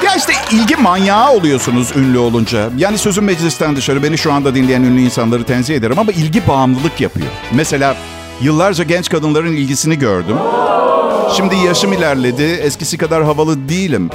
Ya 0.04 0.14
işte 0.16 0.32
ilgi 0.50 0.76
manyağı 0.76 1.30
oluyorsunuz 1.32 1.92
ünlü 1.96 2.18
olunca. 2.18 2.70
Yani 2.76 2.98
sözüm 2.98 3.24
meclisten 3.24 3.76
dışarı 3.76 4.02
beni 4.02 4.18
şu 4.18 4.32
anda 4.32 4.54
dinleyen 4.54 4.82
ünlü 4.82 5.00
insanları 5.00 5.44
tenzih 5.44 5.74
ederim 5.76 5.98
ama 5.98 6.12
ilgi 6.12 6.48
bağımlılık 6.48 7.00
yapıyor. 7.00 7.26
Mesela 7.52 7.96
yıllarca 8.40 8.84
genç 8.84 9.08
kadınların 9.08 9.52
ilgisini 9.52 9.98
gördüm. 9.98 10.36
Şimdi 11.36 11.56
yaşım 11.56 11.92
ilerledi. 11.92 12.42
Eskisi 12.42 12.98
kadar 12.98 13.24
havalı 13.24 13.68
değilim. 13.68 14.10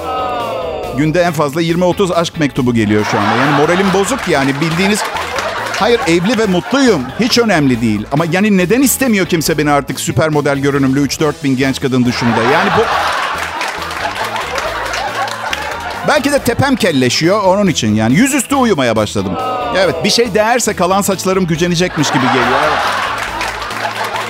Günde 0.98 1.22
en 1.22 1.34
fazla 1.34 1.62
20-30 1.62 2.13
aşk 2.13 2.39
mektubu 2.39 2.74
geliyor 2.74 3.06
şu 3.12 3.20
anda. 3.20 3.36
Yani 3.36 3.62
moralim 3.62 3.88
bozuk 3.94 4.27
yani 4.27 4.51
bildiğiniz... 4.62 5.03
Hayır 5.79 6.00
evli 6.08 6.38
ve 6.39 6.46
mutluyum. 6.46 7.01
Hiç 7.20 7.38
önemli 7.38 7.82
değil. 7.82 8.06
Ama 8.12 8.25
yani 8.32 8.58
neden 8.58 8.82
istemiyor 8.82 9.25
kimse 9.25 9.58
beni 9.58 9.72
artık 9.72 10.00
süper 10.00 10.29
model 10.29 10.58
görünümlü 10.58 11.08
3-4 11.08 11.34
bin 11.44 11.58
genç 11.58 11.82
kadın 11.82 12.06
dışında? 12.06 12.44
Yani 12.53 12.70
bu... 12.77 12.82
Belki 16.07 16.31
de 16.31 16.39
tepem 16.39 16.75
kelleşiyor 16.75 17.43
onun 17.43 17.67
için 17.67 17.95
yani. 17.95 18.15
Yüzüstü 18.15 18.55
uyumaya 18.55 18.95
başladım. 18.95 19.33
Evet 19.77 19.95
bir 20.03 20.09
şey 20.09 20.33
değerse 20.33 20.75
kalan 20.75 21.01
saçlarım 21.01 21.47
gücenecekmiş 21.47 22.11
gibi 22.11 22.25
geliyor. 22.27 22.59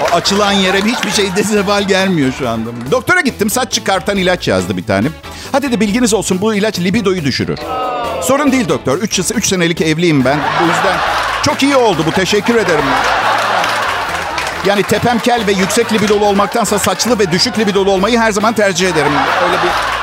O 0.01 0.15
açılan 0.15 0.51
yere 0.51 0.81
hiçbir 0.81 1.11
şey 1.11 1.43
zeval 1.43 1.83
gelmiyor 1.83 2.33
şu 2.39 2.49
anda. 2.49 2.69
Doktora 2.91 3.21
gittim 3.21 3.49
saç 3.49 3.71
çıkartan 3.71 4.17
ilaç 4.17 4.47
yazdı 4.47 4.77
bir 4.77 4.85
tane. 4.85 5.07
Hadi 5.51 5.71
de 5.71 5.79
bilginiz 5.79 6.13
olsun 6.13 6.41
bu 6.41 6.53
ilaç 6.55 6.79
libidoyu 6.79 7.23
düşürür. 7.23 7.57
Sorun 8.21 8.51
değil 8.51 8.69
doktor. 8.69 8.97
3 8.97 9.19
üç, 9.19 9.31
üç 9.35 9.47
senelik 9.47 9.81
evliyim 9.81 10.25
ben. 10.25 10.39
Bu 10.61 10.67
yüzden 10.67 10.97
çok 11.43 11.63
iyi 11.63 11.75
oldu 11.75 12.03
bu. 12.07 12.11
Teşekkür 12.11 12.55
ederim. 12.55 12.85
Yani 14.65 14.83
tepem 14.83 15.19
kel 15.19 15.41
ve 15.47 15.51
yüksek 15.51 15.93
libidolu 15.93 16.25
olmaktansa 16.25 16.79
saçlı 16.79 17.19
ve 17.19 17.31
düşük 17.31 17.59
libidolu 17.59 17.91
olmayı 17.91 18.19
her 18.19 18.31
zaman 18.31 18.53
tercih 18.53 18.89
ederim. 18.89 19.11
Öyle 19.43 19.63
bir 19.63 19.96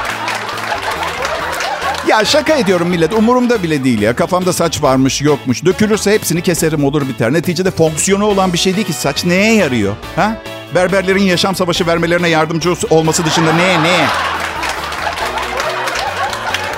ya 2.18 2.24
şaka 2.24 2.54
ediyorum 2.54 2.88
millet. 2.88 3.14
Umurumda 3.14 3.62
bile 3.62 3.84
değil 3.84 4.00
ya. 4.00 4.16
Kafamda 4.16 4.52
saç 4.52 4.82
varmış 4.82 5.22
yokmuş. 5.22 5.64
Dökülürse 5.64 6.12
hepsini 6.12 6.42
keserim 6.42 6.84
olur 6.84 7.08
biter. 7.08 7.32
Neticede 7.32 7.70
fonksiyonu 7.70 8.26
olan 8.26 8.52
bir 8.52 8.58
şey 8.58 8.76
değil 8.76 8.86
ki. 8.86 8.92
Saç 8.92 9.24
neye 9.24 9.54
yarıyor? 9.54 9.96
Ha? 10.16 10.36
Berberlerin 10.74 11.22
yaşam 11.22 11.54
savaşı 11.54 11.86
vermelerine 11.86 12.28
yardımcı 12.28 12.74
olması 12.90 13.24
dışında 13.24 13.52
neye 13.52 13.82
neye? 13.82 14.06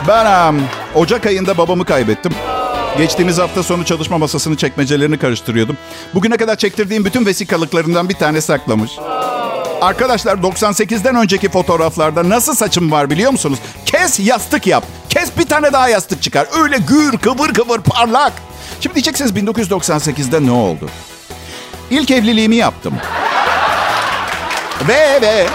Ben 0.09 0.51
um, 0.51 0.63
Ocak 0.95 1.27
ayında 1.27 1.59
babamı 1.59 1.85
kaybettim. 1.85 2.33
Geçtiğimiz 2.99 3.39
hafta 3.39 3.63
sonu 3.63 3.85
çalışma 3.85 4.19
masasını 4.19 4.57
çekmecelerini 4.57 5.19
karıştırıyordum. 5.19 5.77
Bugüne 6.15 6.37
kadar 6.37 6.57
çektirdiğim 6.57 7.05
bütün 7.05 7.27
vesikalıklarından 7.27 8.09
bir 8.09 8.15
tane 8.15 8.41
saklamış. 8.41 8.91
Arkadaşlar 9.81 10.37
98'den 10.37 11.17
önceki 11.17 11.49
fotoğraflarda 11.49 12.29
nasıl 12.29 12.55
saçım 12.55 12.91
var 12.91 13.11
biliyor 13.11 13.31
musunuz? 13.31 13.59
Kes 13.87 14.21
yastık 14.21 14.67
yap. 14.67 14.85
Kes 15.17 15.39
bir 15.39 15.47
tane 15.47 15.73
daha 15.73 15.89
yastık 15.89 16.23
çıkar. 16.23 16.47
Öyle 16.63 16.79
gür 16.79 17.19
kıvır 17.19 17.55
kıvır 17.55 17.81
parlak. 17.81 18.33
Şimdi 18.81 18.95
diyeceksiniz 18.95 19.33
1998'de 19.33 20.47
ne 20.47 20.51
oldu? 20.51 20.91
İlk 21.91 22.11
evliliğimi 22.11 22.57
yaptım. 22.57 22.95
Ve 24.89 25.19
ve 25.23 25.47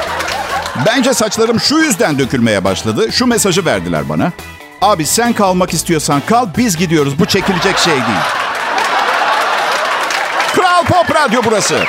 bence 0.85 1.13
saçlarım 1.13 1.59
şu 1.59 1.77
yüzden 1.77 2.19
dökülmeye 2.19 2.63
başladı. 2.63 3.11
Şu 3.11 3.25
mesajı 3.27 3.65
verdiler 3.65 4.09
bana. 4.09 4.31
Abi 4.81 5.05
sen 5.05 5.33
kalmak 5.33 5.73
istiyorsan 5.73 6.21
kal 6.25 6.47
biz 6.57 6.77
gidiyoruz. 6.77 7.19
Bu 7.19 7.25
çekilecek 7.25 7.77
şey 7.77 7.93
değil. 7.93 8.25
Kral 10.55 10.85
Pop 10.85 11.15
Radyo 11.15 11.41
burası. 11.45 11.83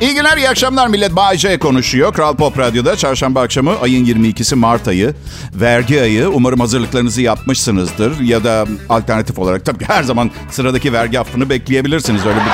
İyi 0.00 0.14
günler, 0.14 0.36
iyi 0.36 0.48
akşamlar 0.48 0.88
millet. 0.88 1.16
Bay 1.16 1.58
konuşuyor. 1.58 2.12
Kral 2.12 2.36
Pop 2.36 2.58
Radyo'da 2.58 2.96
çarşamba 2.96 3.40
akşamı 3.40 3.80
ayın 3.82 4.04
22'si 4.04 4.54
Mart 4.54 4.88
ayı. 4.88 5.14
Vergi 5.54 6.02
ayı. 6.02 6.28
Umarım 6.28 6.60
hazırlıklarınızı 6.60 7.22
yapmışsınızdır. 7.22 8.20
Ya 8.20 8.44
da 8.44 8.66
alternatif 8.88 9.38
olarak 9.38 9.64
tabii 9.64 9.84
her 9.84 10.02
zaman 10.02 10.30
sıradaki 10.50 10.92
vergi 10.92 11.20
affını 11.20 11.50
bekleyebilirsiniz. 11.50 12.26
Öyle 12.26 12.36
bir... 12.36 12.50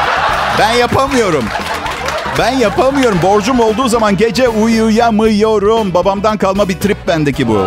Ben 0.58 0.72
yapamıyorum. 0.72 1.44
Ben 2.38 2.52
yapamıyorum. 2.52 3.18
Borcum 3.22 3.60
olduğu 3.60 3.88
zaman 3.88 4.16
gece 4.16 4.48
uyuyamıyorum. 4.48 5.94
Babamdan 5.94 6.36
kalma 6.38 6.68
bir 6.68 6.74
trip 6.74 7.08
bendeki 7.08 7.48
bu. 7.48 7.66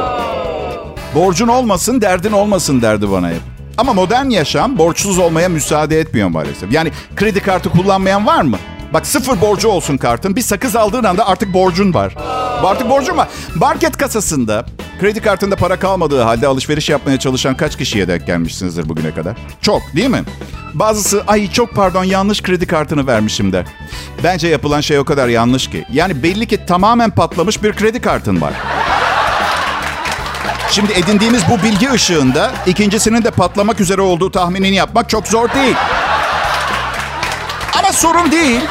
Borcun 1.16 1.48
olmasın, 1.48 2.02
derdin 2.02 2.32
olmasın 2.32 2.82
derdi 2.82 3.12
bana 3.12 3.30
hep. 3.30 3.42
Ama 3.78 3.94
modern 3.94 4.30
yaşam 4.30 4.78
borçsuz 4.78 5.20
olmaya 5.20 5.50
müsaade 5.50 6.00
etmiyor 6.00 6.30
maalesef. 6.30 6.72
Yani 6.72 6.92
kredi 7.16 7.40
kartı 7.40 7.70
kullanmayan 7.70 8.28
var 8.28 8.42
mı? 8.42 8.58
Bak 8.94 9.08
sıfır 9.08 9.42
borcu 9.42 9.68
olsun 9.68 9.98
kartın. 9.98 10.36
Bir 10.36 10.42
sakız 10.42 10.76
aldığın 10.76 11.04
anda 11.04 11.28
artık 11.28 11.54
borcun 11.54 11.94
var. 11.94 12.16
Artık 12.64 12.90
borcun 12.90 13.18
var. 13.18 13.28
Market 13.56 13.98
kasasında 13.98 14.66
kredi 15.00 15.22
kartında 15.22 15.56
para 15.56 15.80
kalmadığı 15.80 16.22
halde 16.22 16.48
alışveriş 16.48 16.90
yapmaya 16.90 17.20
çalışan 17.20 17.58
kaç 17.58 17.78
kişiye 17.78 18.08
denk 18.08 18.28
gelmişsinizdir 18.28 18.90
bugüne 18.90 19.14
kadar? 19.14 19.38
Çok 19.62 19.82
değil 19.96 20.10
mi? 20.10 20.24
Bazısı 20.74 21.24
ay 21.28 21.52
çok 21.52 21.76
pardon 21.76 22.04
yanlış 22.04 22.44
kredi 22.44 22.68
kartını 22.68 23.08
vermişim 23.08 23.54
der. 23.54 23.66
Bence 24.24 24.48
yapılan 24.48 24.82
şey 24.82 25.00
o 25.00 25.06
kadar 25.06 25.28
yanlış 25.28 25.70
ki. 25.70 25.86
Yani 25.94 26.24
belli 26.24 26.48
ki 26.48 26.66
tamamen 26.66 27.12
patlamış 27.12 27.64
bir 27.64 27.74
kredi 27.74 28.02
kartın 28.02 28.42
var. 28.42 28.54
Şimdi 30.72 30.94
edindiğimiz 30.94 31.42
bu 31.50 31.64
bilgi 31.64 31.92
ışığında 31.92 32.52
ikincisinin 32.68 33.24
de 33.24 33.32
patlamak 33.32 33.80
üzere 33.82 34.02
olduğu 34.02 34.32
tahminini 34.32 34.76
yapmak 34.76 35.10
çok 35.10 35.28
zor 35.28 35.50
değil. 35.50 35.76
Ama 37.90 37.98
sorun 37.98 38.32
değil. 38.32 38.62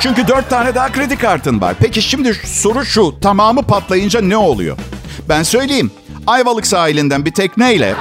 Çünkü 0.00 0.28
dört 0.28 0.50
tane 0.50 0.74
daha 0.74 0.92
kredi 0.92 1.18
kartın 1.18 1.60
var. 1.60 1.74
Peki 1.80 2.02
şimdi 2.02 2.34
soru 2.34 2.84
şu. 2.84 3.20
Tamamı 3.20 3.62
patlayınca 3.62 4.20
ne 4.20 4.36
oluyor? 4.36 4.76
Ben 5.28 5.42
söyleyeyim. 5.42 5.90
Ayvalık 6.26 6.66
sahilinden 6.66 7.24
bir 7.24 7.34
tekneyle 7.34 7.94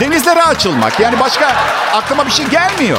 denizlere 0.00 0.42
açılmak. 0.42 1.00
Yani 1.00 1.20
başka 1.20 1.46
aklıma 1.94 2.26
bir 2.26 2.30
şey 2.30 2.46
gelmiyor. 2.46 2.98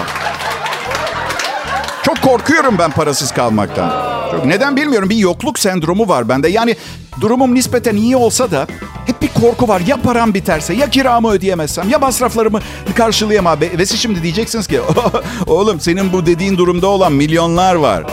Çok 2.04 2.22
korkuyorum 2.22 2.78
ben 2.80 2.92
parasız 2.92 3.32
kalmaktan. 3.32 4.03
Çok, 4.38 4.46
neden 4.46 4.76
bilmiyorum. 4.76 5.10
Bir 5.10 5.16
yokluk 5.16 5.60
sendromu 5.60 6.08
var 6.08 6.30
bende. 6.30 6.50
Yani 6.50 6.76
durumum 7.22 7.56
nispeten 7.56 7.96
iyi 7.96 8.16
olsa 8.16 8.52
da 8.52 8.68
hep 9.06 9.22
bir 9.22 9.28
korku 9.28 9.68
var. 9.68 9.82
Ya 9.88 9.98
param 9.98 10.34
biterse, 10.34 10.74
ya 10.74 10.90
kiramı 10.90 11.32
ödeyemezsem, 11.32 11.90
ya 11.90 12.00
masraflarımı 12.00 12.60
karşılayamam. 12.96 13.62
Ve 13.62 13.86
siz 13.86 14.00
şimdi 14.00 14.24
diyeceksiniz 14.24 14.68
ki, 14.68 14.82
oğlum 15.48 15.80
senin 15.80 16.14
bu 16.14 16.26
dediğin 16.26 16.58
durumda 16.58 16.88
olan 16.88 17.14
milyonlar 17.14 17.76
var. 17.76 18.04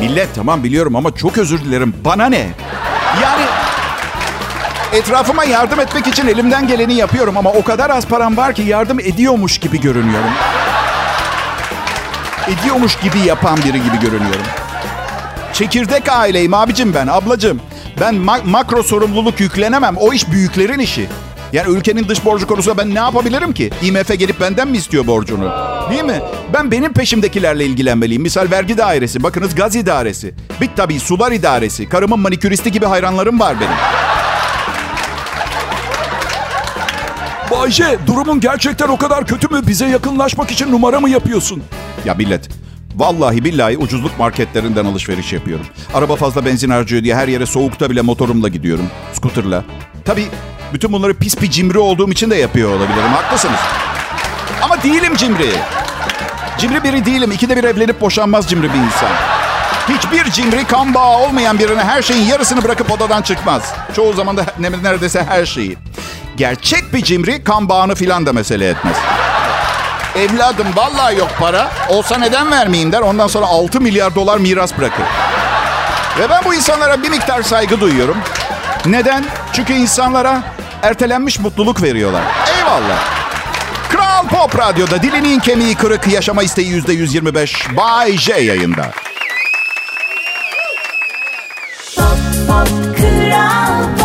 Millet 0.00 0.34
tamam 0.34 0.64
biliyorum 0.64 0.96
ama 0.96 1.14
çok 1.14 1.38
özür 1.38 1.60
dilerim. 1.60 1.94
Bana 2.04 2.26
ne? 2.26 2.46
Yani 3.22 3.42
etrafıma 4.92 5.44
yardım 5.44 5.80
etmek 5.80 6.06
için 6.06 6.26
elimden 6.26 6.66
geleni 6.66 6.94
yapıyorum 6.94 7.36
ama 7.36 7.52
o 7.52 7.62
kadar 7.64 7.90
az 7.90 8.06
param 8.06 8.36
var 8.36 8.54
ki 8.54 8.62
yardım 8.62 9.00
ediyormuş 9.00 9.58
gibi 9.58 9.80
görünüyorum. 9.80 10.30
Ediyormuş 12.48 12.96
gibi 12.96 13.18
yapan 13.18 13.56
biri 13.56 13.82
gibi 13.82 14.00
görünüyorum. 14.00 14.46
Çekirdek 15.54 16.08
aileyim 16.08 16.54
abicim 16.54 16.94
ben, 16.94 17.06
ablacım. 17.06 17.60
Ben 18.00 18.14
ma- 18.14 18.44
makro 18.50 18.82
sorumluluk 18.82 19.40
yüklenemem. 19.40 19.96
O 19.96 20.12
iş 20.12 20.30
büyüklerin 20.30 20.78
işi. 20.78 21.08
Yani 21.52 21.76
ülkenin 21.76 22.08
dış 22.08 22.24
borcu 22.24 22.46
konusunda 22.46 22.78
ben 22.78 22.94
ne 22.94 22.98
yapabilirim 22.98 23.52
ki? 23.52 23.70
IMF 23.82 24.18
gelip 24.18 24.40
benden 24.40 24.68
mi 24.68 24.76
istiyor 24.76 25.06
borcunu? 25.06 25.52
Değil 25.90 26.04
mi? 26.04 26.20
Ben 26.52 26.70
benim 26.70 26.92
peşimdekilerle 26.92 27.64
ilgilenmeliyim. 27.66 28.22
Misal 28.22 28.50
vergi 28.50 28.78
dairesi, 28.78 29.22
bakınız 29.22 29.54
gaz 29.54 29.76
idaresi. 29.76 30.34
Bir 30.60 30.70
tabii 30.76 31.00
sular 31.00 31.32
idaresi. 31.32 31.88
Karımın 31.88 32.20
maniküristi 32.20 32.72
gibi 32.72 32.86
hayranlarım 32.86 33.40
var 33.40 33.54
benim. 33.60 33.76
Bayce 37.50 37.98
durumun 38.06 38.40
gerçekten 38.40 38.88
o 38.88 38.96
kadar 38.96 39.26
kötü 39.26 39.48
mü? 39.54 39.60
Bize 39.66 39.86
yakınlaşmak 39.86 40.50
için 40.50 40.72
numara 40.72 41.00
mı 41.00 41.10
yapıyorsun? 41.10 41.62
Ya 42.04 42.14
millet 42.14 42.48
Vallahi 42.94 43.44
billahi 43.44 43.78
ucuzluk 43.78 44.18
marketlerinden 44.18 44.84
alışveriş 44.84 45.32
yapıyorum. 45.32 45.66
Araba 45.94 46.16
fazla 46.16 46.44
benzin 46.44 46.70
harcıyor 46.70 47.02
diye 47.04 47.14
her 47.14 47.28
yere 47.28 47.46
soğukta 47.46 47.90
bile 47.90 48.02
motorumla 48.02 48.48
gidiyorum. 48.48 48.86
Scooter'la. 49.12 49.64
Tabii 50.04 50.26
bütün 50.72 50.92
bunları 50.92 51.14
pis 51.14 51.42
bir 51.42 51.50
cimri 51.50 51.78
olduğum 51.78 52.10
için 52.10 52.30
de 52.30 52.36
yapıyor 52.36 52.70
olabilirim. 52.70 53.12
Haklısınız. 53.12 53.60
Ama 54.62 54.82
değilim 54.82 55.16
cimri. 55.16 55.50
Cimri 56.58 56.84
biri 56.84 57.04
değilim. 57.04 57.32
İkide 57.32 57.56
bir 57.56 57.64
evlenip 57.64 58.00
boşanmaz 58.00 58.48
cimri 58.48 58.68
bir 58.72 58.78
insan. 58.78 59.10
Hiçbir 59.88 60.30
cimri 60.30 60.64
kan 60.64 60.94
bağı 60.94 61.18
olmayan 61.18 61.58
birine 61.58 61.84
her 61.84 62.02
şeyin 62.02 62.26
yarısını 62.26 62.64
bırakıp 62.64 62.90
odadan 62.90 63.22
çıkmaz. 63.22 63.72
Çoğu 63.96 64.12
zaman 64.12 64.36
da 64.36 64.46
neredeyse 64.58 65.24
her 65.28 65.46
şeyi. 65.46 65.76
Gerçek 66.36 66.92
bir 66.92 67.02
cimri 67.02 67.44
kan 67.44 67.68
bağını 67.68 67.94
filan 67.94 68.26
da 68.26 68.32
mesele 68.32 68.68
etmez. 68.68 68.96
Evladım 70.16 70.66
vallahi 70.76 71.18
yok 71.18 71.28
para. 71.40 71.70
Olsa 71.88 72.18
neden 72.18 72.50
vermeyeyim 72.50 72.92
der. 72.92 73.00
Ondan 73.00 73.26
sonra 73.26 73.46
6 73.46 73.80
milyar 73.80 74.14
dolar 74.14 74.38
miras 74.38 74.78
bırakır. 74.78 75.04
Ve 76.18 76.30
ben 76.30 76.44
bu 76.44 76.54
insanlara 76.54 77.02
bir 77.02 77.08
miktar 77.08 77.42
saygı 77.42 77.80
duyuyorum. 77.80 78.16
Neden? 78.86 79.24
Çünkü 79.52 79.72
insanlara 79.72 80.42
ertelenmiş 80.82 81.38
mutluluk 81.38 81.82
veriyorlar. 81.82 82.22
Eyvallah. 82.58 82.98
Kral 83.88 84.28
Pop 84.28 84.58
Radyo'da 84.58 85.02
dilinin 85.02 85.38
kemiği 85.38 85.74
kırık 85.74 86.06
yaşama 86.06 86.42
isteği 86.42 86.68
yüzde 86.68 86.92
125 86.92 87.66
Bay 87.76 88.18
J 88.18 88.32
yayında. 88.40 88.90
Pop, 91.96 92.18
pop, 92.48 92.68
kral 92.96 93.84
pop. 93.98 94.03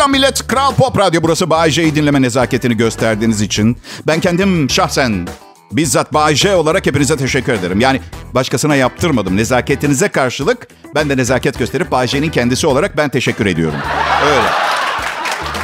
Selam 0.00 0.12
millet. 0.12 0.46
Kral 0.46 0.74
Pop 0.74 0.98
Radyo 0.98 1.22
burası. 1.22 1.50
Bay 1.50 1.70
J'yi 1.70 1.94
dinleme 1.94 2.22
nezaketini 2.22 2.76
gösterdiğiniz 2.76 3.40
için. 3.40 3.76
Ben 4.06 4.20
kendim 4.20 4.70
şahsen 4.70 5.28
bizzat 5.72 6.14
Bay 6.14 6.34
J 6.34 6.54
olarak 6.54 6.86
hepinize 6.86 7.16
teşekkür 7.16 7.52
ederim. 7.52 7.80
Yani 7.80 8.00
başkasına 8.34 8.76
yaptırmadım. 8.76 9.36
Nezaketinize 9.36 10.08
karşılık 10.08 10.68
ben 10.94 11.08
de 11.08 11.16
nezaket 11.16 11.58
gösterip 11.58 11.90
Bay 11.90 12.06
J'nin 12.06 12.30
kendisi 12.30 12.66
olarak 12.66 12.96
ben 12.96 13.08
teşekkür 13.08 13.46
ediyorum. 13.46 13.78
Öyle. 14.26 14.69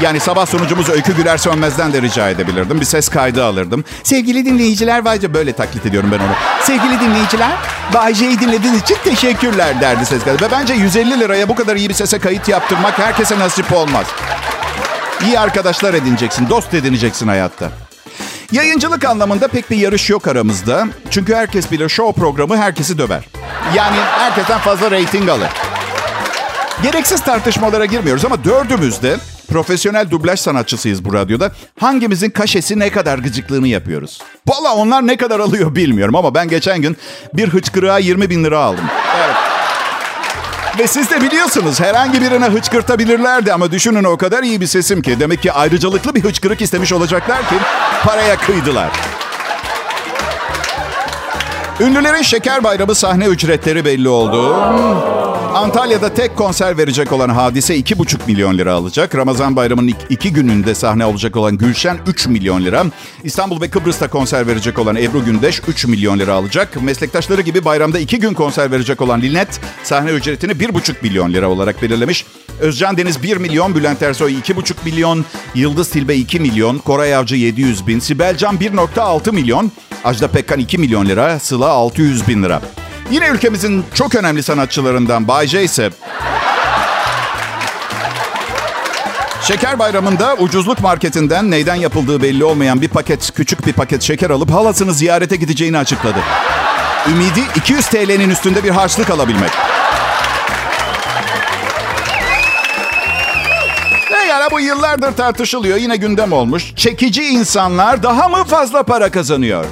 Yani 0.00 0.21
sabah 0.21 0.47
sunucumuz 0.47 0.88
Öykü 0.88 1.17
Güler 1.17 1.37
Sönmez'den 1.38 1.93
de 1.93 2.03
rica 2.03 2.31
edebilirdim. 2.31 2.81
Bir 2.81 2.85
ses 2.85 3.09
kaydı 3.09 3.45
alırdım. 3.45 3.85
Sevgili 4.03 4.45
dinleyiciler, 4.45 5.05
Bayce 5.05 5.35
böyle 5.35 5.53
taklit 5.53 5.87
ediyorum 5.87 6.11
ben 6.12 6.19
onu. 6.19 6.33
Sevgili 6.62 7.00
dinleyiciler, 7.00 7.53
Bayce'yi 7.95 8.41
dinlediğiniz 8.41 8.83
için 8.83 8.97
teşekkürler 9.05 9.81
derdi 9.81 10.07
ses 10.07 10.25
kaydı. 10.25 10.45
Ve 10.45 10.50
bence 10.50 10.75
150 10.75 11.21
liraya 11.21 11.49
bu 11.49 11.55
kadar 11.55 11.76
iyi 11.76 11.88
bir 11.88 11.95
sese 11.95 12.19
kayıt 12.19 12.49
yaptırmak 12.49 12.99
herkese 12.99 13.38
nasip 13.38 13.73
olmaz. 13.73 14.07
İyi 15.26 15.38
arkadaşlar 15.41 15.95
edineceksin, 15.95 16.49
dost 16.50 16.75
edineceksin 16.75 17.29
hayatta. 17.29 17.71
Yayıncılık 18.53 19.05
anlamında 19.05 19.49
pek 19.49 19.71
bir 19.71 19.76
yarış 19.76 20.11
yok 20.11 20.29
aramızda. 20.29 20.87
Çünkü 21.11 21.35
herkes 21.35 21.71
bilir 21.71 21.88
show 21.88 22.21
programı 22.21 22.57
herkesi 22.57 22.99
döver. 22.99 23.25
Yani 23.75 23.97
herkesten 24.19 24.59
fazla 24.59 24.91
reyting 24.91 25.29
alır. 25.29 25.49
Gereksiz 26.83 27.21
tartışmalara 27.21 27.85
girmiyoruz 27.85 28.25
ama 28.25 28.45
dördümüz 28.45 29.03
de 29.03 29.17
profesyonel 29.47 30.11
dublaj 30.11 30.41
sanatçısıyız 30.41 31.05
bu 31.05 31.15
radyoda. 31.15 31.53
Hangimizin 31.81 32.31
kaşesi 32.31 32.79
ne 32.79 32.91
kadar 32.91 33.19
gıcıklığını 33.19 33.69
yapıyoruz. 33.69 34.23
Valla 34.49 34.75
onlar 34.75 35.07
ne 35.07 35.17
kadar 35.17 35.41
alıyor 35.41 35.75
bilmiyorum 35.75 36.17
ama 36.17 36.35
ben 36.35 36.49
geçen 36.49 36.83
gün 36.83 36.97
bir 37.35 37.49
hıçkırığa 37.49 37.99
20 37.99 38.31
bin 38.31 38.45
lira 38.45 38.59
aldım. 38.59 38.85
Evet. 39.17 39.37
Ve 40.79 40.87
siz 40.87 41.11
de 41.11 41.21
biliyorsunuz 41.21 41.81
herhangi 41.81 42.21
birine 42.21 42.47
hıçkırtabilirlerdi 42.47 43.53
ama 43.53 43.73
düşünün 43.73 44.05
o 44.05 44.17
kadar 44.17 44.43
iyi 44.43 44.61
bir 44.61 44.67
sesim 44.67 45.03
ki. 45.03 45.21
Demek 45.21 45.43
ki 45.43 45.53
ayrıcalıklı 45.53 46.15
bir 46.15 46.25
hıçkırık 46.25 46.61
istemiş 46.61 46.93
olacaklar 46.93 47.38
ki 47.49 47.55
paraya 48.05 48.37
kıydılar. 48.37 48.91
Ünlülerin 51.81 52.23
şeker 52.23 52.65
bayramı 52.65 52.95
sahne 52.95 53.25
ücretleri 53.26 53.85
belli 53.85 54.09
oldu. 54.09 54.57
Antalya'da 55.55 56.15
tek 56.15 56.37
konser 56.37 56.79
verecek 56.79 57.12
olan 57.12 57.29
Hadise 57.29 57.76
2,5 57.79 58.19
milyon 58.26 58.59
lira 58.59 58.73
alacak. 58.73 59.15
Ramazan 59.15 59.57
bayramının 59.57 59.93
iki 60.11 60.33
gününde 60.33 60.75
sahne 60.75 61.07
olacak 61.07 61.37
olan 61.37 61.59
Gülşen 61.59 61.99
3 62.06 62.26
milyon 62.26 62.65
lira. 62.65 62.85
İstanbul 63.25 63.61
ve 63.61 63.71
Kıbrıs'ta 63.71 64.11
konser 64.11 64.47
verecek 64.47 64.78
olan 64.78 64.97
Ebru 64.97 65.25
Gündeş 65.25 65.63
3 65.69 65.87
milyon 65.87 66.19
lira 66.19 66.35
alacak. 66.35 66.82
Meslektaşları 66.82 67.43
gibi 67.43 67.65
bayramda 67.65 67.99
iki 67.99 68.19
gün 68.19 68.35
konser 68.35 68.71
verecek 68.71 69.00
olan 69.00 69.23
Linet 69.23 69.61
sahne 69.82 70.11
ücretini 70.11 70.52
1,5 70.52 70.95
milyon 71.02 71.32
lira 71.32 71.49
olarak 71.49 71.82
belirlemiş. 71.82 72.26
Özcan 72.61 72.97
Deniz 72.97 73.23
1 73.23 73.37
milyon, 73.37 73.75
Bülent 73.75 74.02
Ersoy 74.02 74.32
2,5 74.32 74.75
milyon, 74.85 75.25
Yıldız 75.54 75.91
Tilbe 75.91 76.17
2 76.17 76.41
milyon, 76.41 76.78
Koray 76.78 77.15
Avcı 77.15 77.37
700 77.37 77.87
bin, 77.87 77.99
Sibel 77.99 78.37
Can 78.37 78.56
1,6 78.56 79.32
milyon, 79.32 79.73
Ajda 80.04 80.28
Pekkan 80.28 80.59
2 80.59 80.78
milyon 80.78 81.06
lira, 81.06 81.39
Sıla 81.39 81.69
600 81.69 82.28
bin 82.28 82.43
lira. 82.43 82.63
Yine 83.10 83.28
ülkemizin 83.28 83.84
çok 83.95 84.14
önemli 84.14 84.42
sanatçılarından 84.42 85.28
Bay 85.28 85.47
J 85.47 85.64
ise... 85.64 85.90
Şeker 89.42 89.78
bayramında 89.78 90.34
ucuzluk 90.34 90.80
marketinden 90.80 91.50
neyden 91.50 91.75
yapıldığı 91.75 92.23
belli 92.23 92.45
olmayan 92.45 92.80
bir 92.80 92.88
paket, 92.88 93.32
küçük 93.34 93.66
bir 93.66 93.73
paket 93.73 94.02
şeker 94.02 94.30
alıp 94.30 94.50
halasını 94.52 94.95
ziyarete 94.95 95.36
gideceğini 95.36 95.78
açıkladı. 95.78 96.19
Ümidi 97.10 97.40
200 97.56 97.86
TL'nin 97.86 98.30
üstünde 98.30 98.64
bir 98.64 98.71
harçlık 98.71 99.10
alabilmek. 99.10 99.50
Yani 104.28 104.50
bu 104.52 104.60
yıllardır 104.60 105.12
tartışılıyor. 105.12 105.76
Yine 105.76 105.97
gündem 105.97 106.32
olmuş. 106.32 106.75
Çekici 106.76 107.23
insanlar 107.23 108.02
daha 108.02 108.28
mı 108.28 108.45
fazla 108.45 108.82
para 108.82 109.10
kazanıyor? 109.10 109.64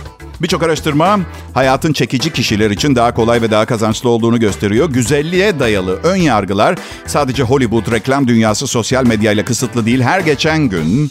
Birçok 0.42 0.62
araştırma 0.62 1.20
hayatın 1.54 1.92
çekici 1.92 2.32
kişiler 2.32 2.70
için 2.70 2.96
daha 2.96 3.14
kolay 3.14 3.42
ve 3.42 3.50
daha 3.50 3.66
kazançlı 3.66 4.08
olduğunu 4.08 4.40
gösteriyor. 4.40 4.90
Güzelliğe 4.90 5.58
dayalı 5.58 6.00
ön 6.02 6.16
yargılar 6.16 6.78
sadece 7.06 7.42
Hollywood, 7.42 7.92
reklam 7.92 8.28
dünyası, 8.28 8.66
sosyal 8.66 9.06
medyayla 9.06 9.44
kısıtlı 9.44 9.86
değil. 9.86 10.00
Her 10.00 10.20
geçen 10.20 10.68
gün 10.68 11.10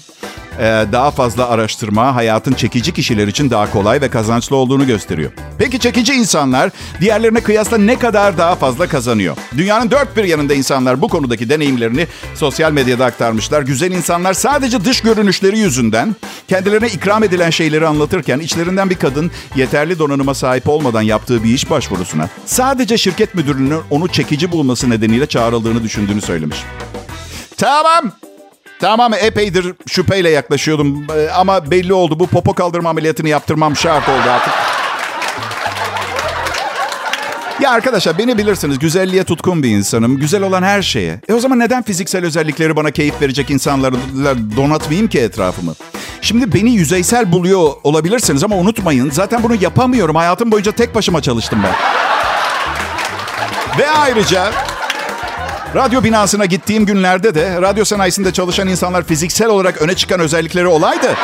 daha 0.92 1.12
fazla 1.12 1.50
araştırma 1.50 2.16
hayatın 2.16 2.54
çekici 2.54 2.94
kişiler 2.94 3.28
için 3.28 3.50
daha 3.50 3.72
kolay 3.72 4.02
ve 4.02 4.10
kazançlı 4.10 4.56
olduğunu 4.56 4.88
gösteriyor. 4.88 5.32
Peki 5.58 5.80
çekici 5.80 6.13
insanlar 6.13 6.72
diğerlerine 7.02 7.42
kıyasla 7.42 7.78
ne 7.78 8.00
kadar 8.00 8.38
daha 8.38 8.56
fazla 8.56 8.88
kazanıyor? 8.88 9.38
Dünyanın 9.58 9.92
dört 9.92 10.18
bir 10.18 10.24
yanında 10.24 10.54
insanlar 10.54 11.02
bu 11.02 11.08
konudaki 11.08 11.50
deneyimlerini 11.50 12.08
sosyal 12.36 12.72
medyada 12.72 13.06
aktarmışlar. 13.06 13.62
Güzel 13.62 13.92
insanlar 13.92 14.34
sadece 14.34 14.86
dış 14.86 15.02
görünüşleri 15.02 15.60
yüzünden 15.60 16.16
kendilerine 16.48 16.88
ikram 16.88 17.24
edilen 17.24 17.50
şeyleri 17.50 17.88
anlatırken 17.88 18.39
içlerinden 18.39 18.89
bir 18.89 18.96
kadın 18.96 19.32
yeterli 19.56 20.00
donanıma 20.00 20.34
sahip 20.34 20.70
olmadan 20.70 21.02
yaptığı 21.02 21.44
bir 21.44 21.54
iş 21.54 21.70
başvurusuna 21.70 22.30
sadece 22.46 22.98
şirket 22.98 23.36
müdürünün 23.36 23.80
onu 23.89 24.08
çekici 24.08 24.52
bulması 24.52 24.89
nedeniyle 24.89 25.26
çağrıldığını 25.26 25.84
düşündüğünü 25.84 26.22
söylemiş. 26.22 26.58
Tamam 27.58 28.12
Tamam 28.84 29.13
epeydir 29.13 29.74
şüpheyle 29.88 30.30
yaklaşıyordum 30.30 31.08
ee, 31.15 31.30
ama 31.30 31.72
belli 31.72 31.93
oldu. 31.93 32.19
Bu 32.19 32.28
popo 32.28 32.54
kaldırma 32.54 32.89
ameliyatını 32.89 33.30
yaptırmam 33.30 33.76
şart 33.76 34.10
oldu 34.10 34.30
artık. 34.30 34.54
Ya 37.62 37.72
arkadaşlar 37.72 38.17
beni 38.17 38.38
bilirsiniz 38.38 38.80
güzelliğe 38.80 39.24
tutkun 39.24 39.63
bir 39.63 39.69
insanım. 39.69 40.19
Güzel 40.19 40.43
olan 40.43 40.63
her 40.63 40.82
şeye. 40.82 41.22
E 41.28 41.34
o 41.34 41.39
zaman 41.39 41.60
neden 41.60 41.84
fiziksel 41.84 42.26
özellikleri 42.26 42.76
bana 42.76 42.91
keyif 42.91 43.22
verecek 43.22 43.50
insanlarla 43.50 44.36
donatmayayım 44.58 45.10
ki 45.10 45.19
etrafımı? 45.19 45.76
Şimdi 46.22 46.54
beni 46.54 46.72
yüzeysel 46.72 47.32
buluyor 47.32 47.72
olabilirsiniz 47.84 48.43
ama 48.43 48.56
unutmayın 48.56 49.12
zaten 49.12 49.43
bunu 49.43 49.56
yapamıyorum. 49.62 50.15
Hayatım 50.15 50.52
boyunca 50.52 50.72
tek 50.72 50.96
başıma 50.96 51.22
çalıştım 51.22 51.60
ben. 51.63 51.74
Ve 53.80 53.89
ayrıca 53.89 54.52
Radyo 55.75 56.03
binasına 56.03 56.45
gittiğim 56.45 56.86
günlerde 56.86 57.36
de 57.36 57.62
radyo 57.62 57.86
sanayisinde 57.86 58.33
çalışan 58.33 58.67
insanlar 58.67 59.03
fiziksel 59.03 59.47
olarak 59.47 59.81
öne 59.81 59.95
çıkan 59.95 60.19
özellikleri 60.19 60.67
olaydı. 60.67 61.15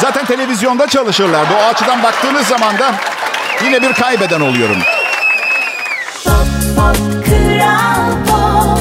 Zaten 0.00 0.26
televizyonda 0.26 0.86
çalışırlardı. 0.86 1.54
O 1.54 1.64
açıdan 1.64 2.02
baktığınız 2.02 2.46
zaman 2.46 2.78
da 2.78 2.94
yine 3.64 3.82
bir 3.82 3.92
kaybeden 3.92 4.40
oluyorum. 4.40 4.76
Pop, 6.24 6.32
pop, 6.76 6.96
pop. 8.28 8.78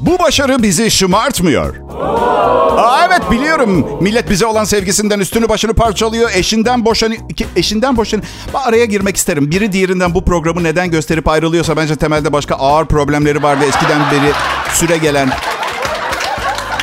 Bu 0.00 0.18
başarı 0.18 0.62
bizi 0.62 0.90
şımartmıyor. 0.90 1.87
Aa, 2.00 3.06
evet 3.06 3.30
biliyorum. 3.30 3.86
Millet 4.00 4.30
bize 4.30 4.46
olan 4.46 4.64
sevgisinden 4.64 5.20
üstünü 5.20 5.48
başını 5.48 5.74
parçalıyor. 5.74 6.30
Eşinden 6.34 6.84
boşan 6.84 7.14
eşinden 7.56 7.96
boşan 7.96 8.22
araya 8.54 8.84
girmek 8.84 9.16
isterim. 9.16 9.50
Biri 9.50 9.72
diğerinden 9.72 10.14
bu 10.14 10.24
programı 10.24 10.64
neden 10.64 10.90
gösterip 10.90 11.28
ayrılıyorsa 11.28 11.76
bence 11.76 11.96
temelde 11.96 12.32
başka 12.32 12.54
ağır 12.54 12.86
problemleri 12.86 13.42
vardı 13.42 13.64
eskiden 13.68 14.00
beri 14.00 14.32
süre 14.72 14.96
gelen. 14.96 15.30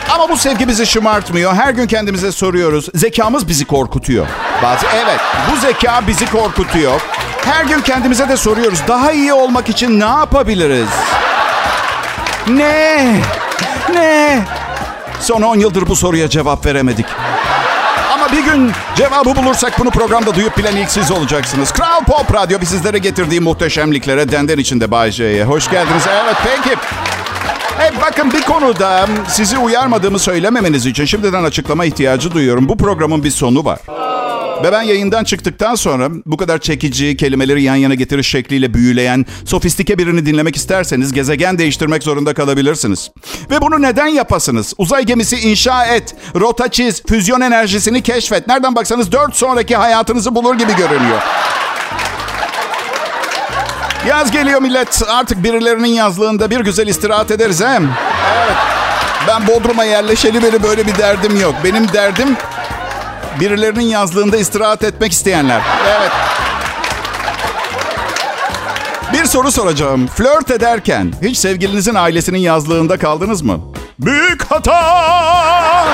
Ama 0.10 0.30
bu 0.30 0.38
sevgi 0.38 0.68
bizi 0.68 0.86
şımartmıyor. 0.86 1.54
Her 1.54 1.74
gün 1.74 1.88
kendimize 1.88 2.32
soruyoruz. 2.32 2.90
Zekamız 2.96 3.48
bizi 3.48 3.66
korkutuyor. 3.66 4.28
Bazı 4.64 4.86
evet 5.06 5.20
bu 5.52 5.60
zeka 5.60 6.02
bizi 6.08 6.32
korkutuyor. 6.32 7.02
Her 7.46 7.66
gün 7.66 7.82
kendimize 7.82 8.30
de 8.30 8.38
soruyoruz. 8.38 8.80
Daha 8.88 9.12
iyi 9.12 9.34
olmak 9.34 9.70
için 9.70 10.00
ne 10.00 10.06
yapabiliriz? 10.06 10.90
Ne? 12.48 13.22
Ne? 13.94 14.44
Son 15.20 15.42
10 15.42 15.60
yıldır 15.60 15.88
bu 15.88 15.96
soruya 15.96 16.30
cevap 16.30 16.66
veremedik. 16.66 17.06
Ama 18.14 18.32
bir 18.32 18.44
gün 18.44 18.72
cevabı 18.96 19.36
bulursak 19.36 19.80
bunu 19.80 19.90
programda 19.92 20.36
duyup 20.36 20.58
bilen 20.58 20.76
ilk 20.76 20.90
siz 20.92 21.12
olacaksınız. 21.12 21.72
Kral 21.72 22.04
Pop 22.04 22.34
Radyo 22.34 22.62
bir 22.62 22.66
sizlere 22.66 22.98
getirdiği 22.98 23.40
muhteşemliklere 23.40 24.32
denden 24.32 24.58
içinde 24.58 24.92
Bay 24.92 25.12
J'ye. 25.12 25.44
Hoş 25.44 25.70
geldiniz. 25.70 26.04
Evet 26.24 26.36
peki. 26.44 26.76
Hey, 27.78 27.92
bakın 28.02 28.34
bir 28.34 28.42
konuda 28.42 29.08
sizi 29.28 29.58
uyarmadığımı 29.58 30.20
söylememeniz 30.20 30.86
için 30.86 31.06
şimdiden 31.06 31.44
açıklama 31.44 31.86
ihtiyacı 31.86 32.32
duyuyorum. 32.32 32.70
Bu 32.70 32.78
programın 32.78 33.24
bir 33.24 33.32
sonu 33.32 33.66
var. 33.66 33.80
Ve 34.64 34.72
ben 34.72 34.82
yayından 34.82 35.24
çıktıktan 35.24 35.76
sonra 35.76 36.10
bu 36.26 36.38
kadar 36.38 36.58
çekici, 36.58 37.18
kelimeleri 37.18 37.64
yan 37.64 37.76
yana 37.76 37.94
getiriş 37.94 38.28
şekliyle 38.28 38.74
büyüleyen, 38.74 39.26
sofistike 39.46 39.98
birini 39.98 40.26
dinlemek 40.26 40.56
isterseniz 40.56 41.14
gezegen 41.14 41.58
değiştirmek 41.58 42.04
zorunda 42.04 42.34
kalabilirsiniz. 42.34 43.12
Ve 43.52 43.62
bunu 43.62 43.82
neden 43.82 44.08
yapasınız? 44.08 44.74
Uzay 44.78 45.06
gemisi 45.06 45.38
inşa 45.38 45.86
et, 45.86 46.16
rota 46.36 46.72
çiz, 46.72 47.04
füzyon 47.08 47.42
enerjisini 47.42 48.02
keşfet. 48.02 48.48
Nereden 48.48 48.76
baksanız 48.76 49.12
4 49.12 49.36
sonraki 49.36 49.76
hayatınızı 49.76 50.36
bulur 50.36 50.56
gibi 50.56 50.76
görünüyor. 50.76 51.22
Yaz 54.08 54.32
geliyor 54.32 54.62
millet. 54.62 55.02
Artık 55.08 55.44
birilerinin 55.44 55.88
yazlığında 55.88 56.50
bir 56.50 56.60
güzel 56.60 56.88
istirahat 56.88 57.32
ederiz 57.32 57.62
hem. 57.62 57.84
Evet. 57.84 58.56
Ben 59.28 59.48
Bodrum'a 59.48 59.84
yerleşeli 59.84 60.44
beri 60.44 60.64
böyle 60.64 60.88
bir 60.88 60.98
derdim 60.98 61.42
yok. 61.42 61.56
Benim 61.64 61.94
derdim 61.94 62.38
birilerinin 63.40 63.86
yazlığında 63.86 64.38
istirahat 64.38 64.84
etmek 64.84 65.12
isteyenler. 65.12 65.62
Evet. 65.98 66.12
Bir 69.14 69.26
soru 69.26 69.52
soracağım. 69.52 70.08
Flört 70.08 70.52
ederken 70.52 71.14
hiç 71.22 71.38
sevgilinizin 71.38 71.96
ailesinin 71.96 72.40
yazlığında 72.40 72.98
kaldınız 72.98 73.42
mı? 73.42 73.60
Büyük 74.00 74.52
hata! 74.52 75.86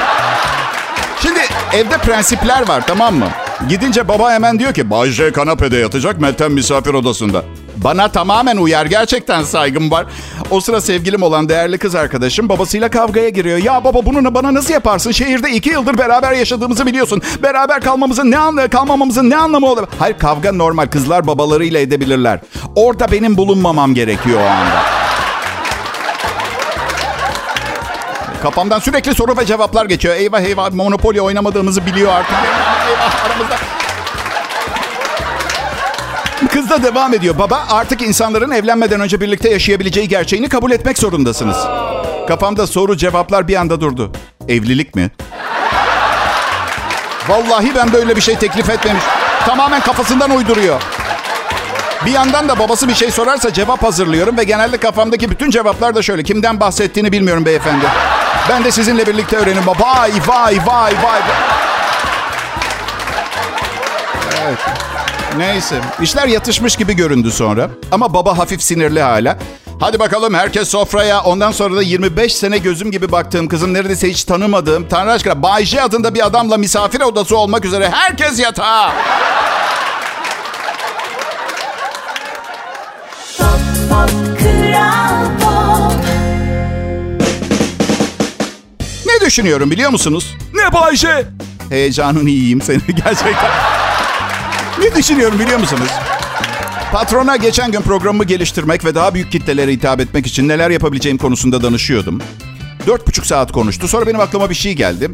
Şimdi 1.21 1.39
evde 1.73 1.97
prensipler 1.97 2.67
var 2.67 2.84
tamam 2.88 3.15
mı? 3.15 3.27
Gidince 3.69 4.08
baba 4.08 4.32
hemen 4.32 4.60
diyor 4.60 4.74
ki 4.74 4.89
Bay 4.89 5.32
kanapede 5.32 5.78
yatacak 5.78 6.21
Meltem 6.21 6.54
misafir 6.54 6.93
odasında. 6.93 7.43
Bana 7.78 8.08
tamamen 8.08 8.58
uyar. 8.58 8.86
Gerçekten 8.86 9.43
saygım 9.43 9.91
var. 9.91 10.06
O 10.52 10.62
sıra 10.62 10.82
sevgilim 10.82 11.24
olan 11.24 11.50
değerli 11.50 11.78
kız 11.78 11.95
arkadaşım 11.95 12.50
babasıyla 12.50 12.89
kavgaya 12.89 13.30
giriyor. 13.30 13.58
Ya 13.58 13.84
baba 13.84 14.06
bunu 14.06 14.34
bana 14.34 14.54
nasıl 14.54 14.74
yaparsın? 14.74 15.12
Şehirde 15.12 15.52
iki 15.52 15.69
yıldır 15.69 15.97
beraber 15.97 16.32
yaşadığımızı 16.32 16.86
biliyorsun. 16.86 17.21
Beraber 17.43 17.82
kalmamızın 17.82 18.32
ne 18.32 18.38
anlamı, 18.38 18.69
kalmamamızın 18.69 19.30
ne 19.30 19.38
anlamı 19.38 19.67
olur? 19.67 19.84
Hayır 20.00 20.17
kavga 20.17 20.52
normal. 20.52 20.88
Kızlar 20.88 21.28
babalarıyla 21.28 21.80
edebilirler. 21.80 22.39
Orada 22.76 23.12
benim 23.12 23.38
bulunmamam 23.38 23.93
gerekiyor 23.93 24.39
o 24.39 24.43
anda. 24.50 24.90
Kafamdan 28.41 28.80
sürekli 28.80 29.15
soru 29.15 29.38
ve 29.38 29.45
cevaplar 29.45 29.86
geçiyor. 29.86 30.15
Eyvah 30.15 30.41
eyvah 30.41 30.71
Monopoly 30.71 31.21
oynamadığımızı 31.21 31.86
biliyor 31.86 32.12
artık. 32.13 32.32
Eyvah, 32.32 32.88
eyvah 32.89 33.25
aramızda. 33.25 33.56
Kız 36.54 36.69
da 36.69 36.84
devam 36.84 37.13
ediyor. 37.13 37.39
Baba 37.39 37.63
artık 37.69 38.01
insanların 38.01 38.51
evlenmeden 38.51 39.01
önce 39.01 39.21
birlikte 39.21 39.49
yaşayabileceği 39.49 40.08
gerçeğini 40.08 40.49
kabul 40.49 40.71
etmek 40.71 40.97
zorundasınız. 40.97 41.58
Kafamda 42.27 42.67
soru 42.67 42.97
cevaplar 42.97 43.47
bir 43.47 43.56
anda 43.56 43.82
durdu. 43.82 44.12
Evlilik 44.47 44.95
mi? 44.95 45.12
Vallahi 47.27 47.75
ben 47.75 47.93
böyle 47.93 48.15
bir 48.15 48.21
şey 48.21 48.36
teklif 48.36 48.69
etmemiş. 48.69 49.04
Tamamen 49.45 49.82
kafasından 49.82 50.32
uyduruyor. 50.32 50.82
Bir 52.06 52.12
yandan 52.12 52.49
da 52.49 52.60
babası 52.60 52.88
bir 52.88 52.95
şey 52.95 53.12
sorarsa 53.12 53.54
cevap 53.54 53.84
hazırlıyorum 53.84 54.38
ve 54.38 54.43
genelde 54.43 54.77
kafamdaki 54.77 55.30
bütün 55.30 55.49
cevaplar 55.49 55.95
da 55.95 56.01
şöyle. 56.01 56.23
Kimden 56.23 56.60
bahsettiğini 56.60 57.12
bilmiyorum 57.12 57.45
beyefendi. 57.45 57.86
Ben 58.49 58.63
de 58.63 58.71
sizinle 58.71 59.08
birlikte 59.08 59.38
öğrenim. 59.38 59.67
Vay 59.67 60.12
vay 60.27 60.58
vay 60.65 60.93
vay. 61.04 61.21
Evet. 64.43 64.58
Neyse. 65.38 65.75
İşler 66.01 66.27
yatışmış 66.27 66.75
gibi 66.75 66.93
göründü 66.95 67.32
sonra. 67.32 67.69
Ama 67.91 68.13
baba 68.13 68.38
hafif 68.38 68.63
sinirli 68.63 69.01
hala. 69.01 69.38
Hadi 69.80 69.99
bakalım 69.99 70.34
herkes 70.34 70.69
sofraya. 70.69 71.21
Ondan 71.21 71.51
sonra 71.51 71.75
da 71.75 71.82
25 71.82 72.36
sene 72.36 72.58
gözüm 72.58 72.91
gibi 72.91 73.12
baktığım 73.12 73.47
kızım 73.47 73.73
neredeyse 73.73 74.10
hiç 74.10 74.23
tanımadığım 74.23 74.88
Tanrı 74.89 75.12
aşkına 75.12 75.43
Bay 75.43 75.65
J 75.65 75.82
adında 75.82 76.13
bir 76.13 76.25
adamla 76.25 76.58
misafir 76.58 77.01
odası 77.01 77.38
olmak 77.38 77.65
üzere 77.65 77.89
herkes 77.89 78.39
yatağa. 78.39 78.91
Ne 84.43 85.11
düşünüyorum 89.32 89.72
biliyor 89.72 89.89
musunuz? 89.89 90.36
Ne 90.54 90.74
Bay 90.74 90.96
J? 90.96 91.26
Heyecanını 91.70 92.30
yiyeyim 92.30 92.62
seni 92.62 92.78
gerçekten. 92.88 93.52
ne 94.80 94.96
düşünüyorum 94.96 95.39
biliyor 95.39 95.60
musunuz? 95.60 95.89
Patrona 96.91 97.36
geçen 97.36 97.72
gün 97.72 97.82
programımı 97.82 98.24
geliştirmek 98.24 98.86
ve 98.86 98.96
daha 98.96 99.13
büyük 99.13 99.32
kitlelere 99.32 99.72
hitap 99.72 100.00
etmek 100.00 100.28
için 100.28 100.48
neler 100.48 100.70
yapabileceğim 100.70 101.17
konusunda 101.17 101.63
danışıyordum. 101.63 102.22
Dört 102.88 103.08
buçuk 103.08 103.26
saat 103.26 103.52
konuştu. 103.52 103.88
Sonra 103.88 104.08
benim 104.08 104.20
aklıma 104.20 104.50
bir 104.50 104.56
şey 104.56 104.74
geldi. 104.74 105.12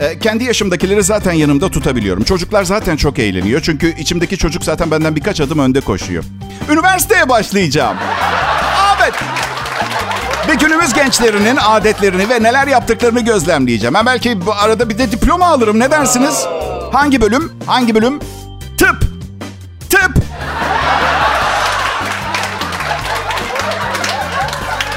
Ee, 0.00 0.18
kendi 0.18 0.44
yaşımdakileri 0.44 1.02
zaten 1.02 1.32
yanımda 1.32 1.70
tutabiliyorum. 1.70 2.24
Çocuklar 2.24 2.64
zaten 2.64 2.96
çok 2.96 3.18
eğleniyor. 3.18 3.60
Çünkü 3.62 4.00
içimdeki 4.00 4.36
çocuk 4.38 4.64
zaten 4.64 4.90
benden 4.90 5.16
birkaç 5.16 5.40
adım 5.40 5.58
önde 5.58 5.80
koşuyor. 5.80 6.24
Üniversiteye 6.70 7.28
başlayacağım. 7.28 7.96
Evet. 9.02 9.14
Ve 10.48 10.54
günümüz 10.54 10.92
gençlerinin 10.92 11.56
adetlerini 11.56 12.28
ve 12.28 12.42
neler 12.42 12.66
yaptıklarını 12.66 13.20
gözlemleyeceğim. 13.20 13.94
Ben 13.94 14.06
belki 14.06 14.46
bu 14.46 14.54
arada 14.54 14.88
bir 14.88 14.98
de 14.98 15.10
diploma 15.12 15.46
alırım. 15.46 15.80
Ne 15.80 15.90
dersiniz? 15.90 16.46
Hangi 16.92 17.20
bölüm? 17.20 17.52
Hangi 17.66 17.94
bölüm? 17.94 18.18
Tıp. 18.78 19.00
Tıp. 19.90 20.16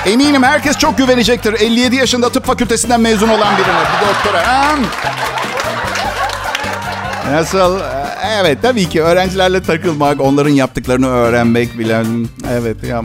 Eminim 0.05 0.43
herkes 0.43 0.77
çok 0.77 0.97
güvenecektir. 0.97 1.53
57 1.53 1.95
yaşında 1.95 2.29
tıp 2.29 2.45
fakültesinden 2.45 3.01
mezun 3.01 3.29
olan 3.29 3.57
birine. 3.57 3.79
Bir 4.01 4.07
doktora. 4.07 4.75
Nasıl? 7.31 7.79
Evet 8.31 8.57
tabii 8.61 8.89
ki 8.89 9.01
öğrencilerle 9.01 9.63
takılmak, 9.63 10.21
onların 10.21 10.49
yaptıklarını 10.49 11.07
öğrenmek 11.07 11.79
bilen. 11.79 12.05
Evet 12.51 12.83
ya 12.83 13.03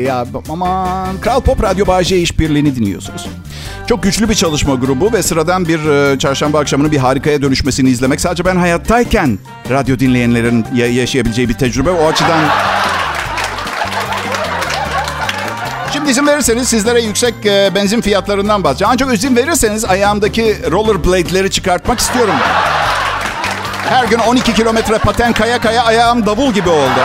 ya 0.00 0.26
aman 0.48 1.20
Kral 1.20 1.40
Pop 1.40 1.62
Radyo 1.62 1.86
Bağcay 1.86 2.22
işbirliğini 2.22 2.76
dinliyorsunuz. 2.76 3.28
Çok 3.86 4.02
güçlü 4.02 4.28
bir 4.28 4.34
çalışma 4.34 4.74
grubu 4.74 5.12
ve 5.12 5.22
sıradan 5.22 5.68
bir 5.68 5.88
e, 5.88 6.18
çarşamba 6.18 6.58
akşamının 6.58 6.92
bir 6.92 6.98
harikaya 6.98 7.42
dönüşmesini 7.42 7.90
izlemek 7.90 8.20
sadece 8.20 8.44
ben 8.44 8.56
hayattayken 8.56 9.38
radyo 9.70 9.98
dinleyenlerin 9.98 10.66
yaşayabileceği 10.74 11.48
bir 11.48 11.54
tecrübe. 11.54 11.90
O 11.90 12.06
açıdan 12.06 12.40
Şimdi 15.92 16.10
izin 16.10 16.26
verirseniz 16.26 16.68
sizlere 16.68 17.02
yüksek 17.02 17.34
e, 17.46 17.70
benzin 17.74 18.00
fiyatlarından 18.00 18.64
bahsedeceğim. 18.64 18.90
Ancak 18.92 19.14
izin 19.14 19.36
verirseniz 19.36 19.84
ayağımdaki 19.84 20.56
rollerblade'leri 20.70 21.50
çıkartmak 21.50 21.98
istiyorum. 21.98 22.34
Her 23.88 24.04
gün 24.04 24.18
12 24.18 24.54
kilometre 24.54 24.98
paten 24.98 25.32
kaya 25.32 25.60
kaya 25.60 25.84
ayağım 25.84 26.26
davul 26.26 26.52
gibi 26.52 26.68
oldu. 26.68 27.00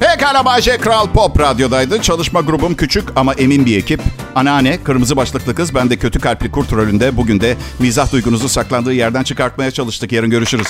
Pekala 0.00 0.44
Bayce 0.44 0.78
Kral 0.78 1.06
Pop 1.12 1.40
Radyo'daydı. 1.40 2.02
Çalışma 2.02 2.40
grubum 2.40 2.74
küçük 2.74 3.08
ama 3.16 3.34
emin 3.34 3.66
bir 3.66 3.78
ekip. 3.78 4.00
Anneanne, 4.34 4.82
kırmızı 4.82 5.16
başlıklı 5.16 5.54
kız, 5.54 5.74
ben 5.74 5.90
de 5.90 5.96
kötü 5.96 6.20
kalpli 6.20 6.50
kurt 6.50 6.72
rolünde. 6.72 7.16
Bugün 7.16 7.40
de 7.40 7.56
mizah 7.78 8.12
duygunuzu 8.12 8.48
saklandığı 8.48 8.92
yerden 8.92 9.22
çıkartmaya 9.22 9.70
çalıştık. 9.70 10.12
Yarın 10.12 10.30
görüşürüz. 10.30 10.68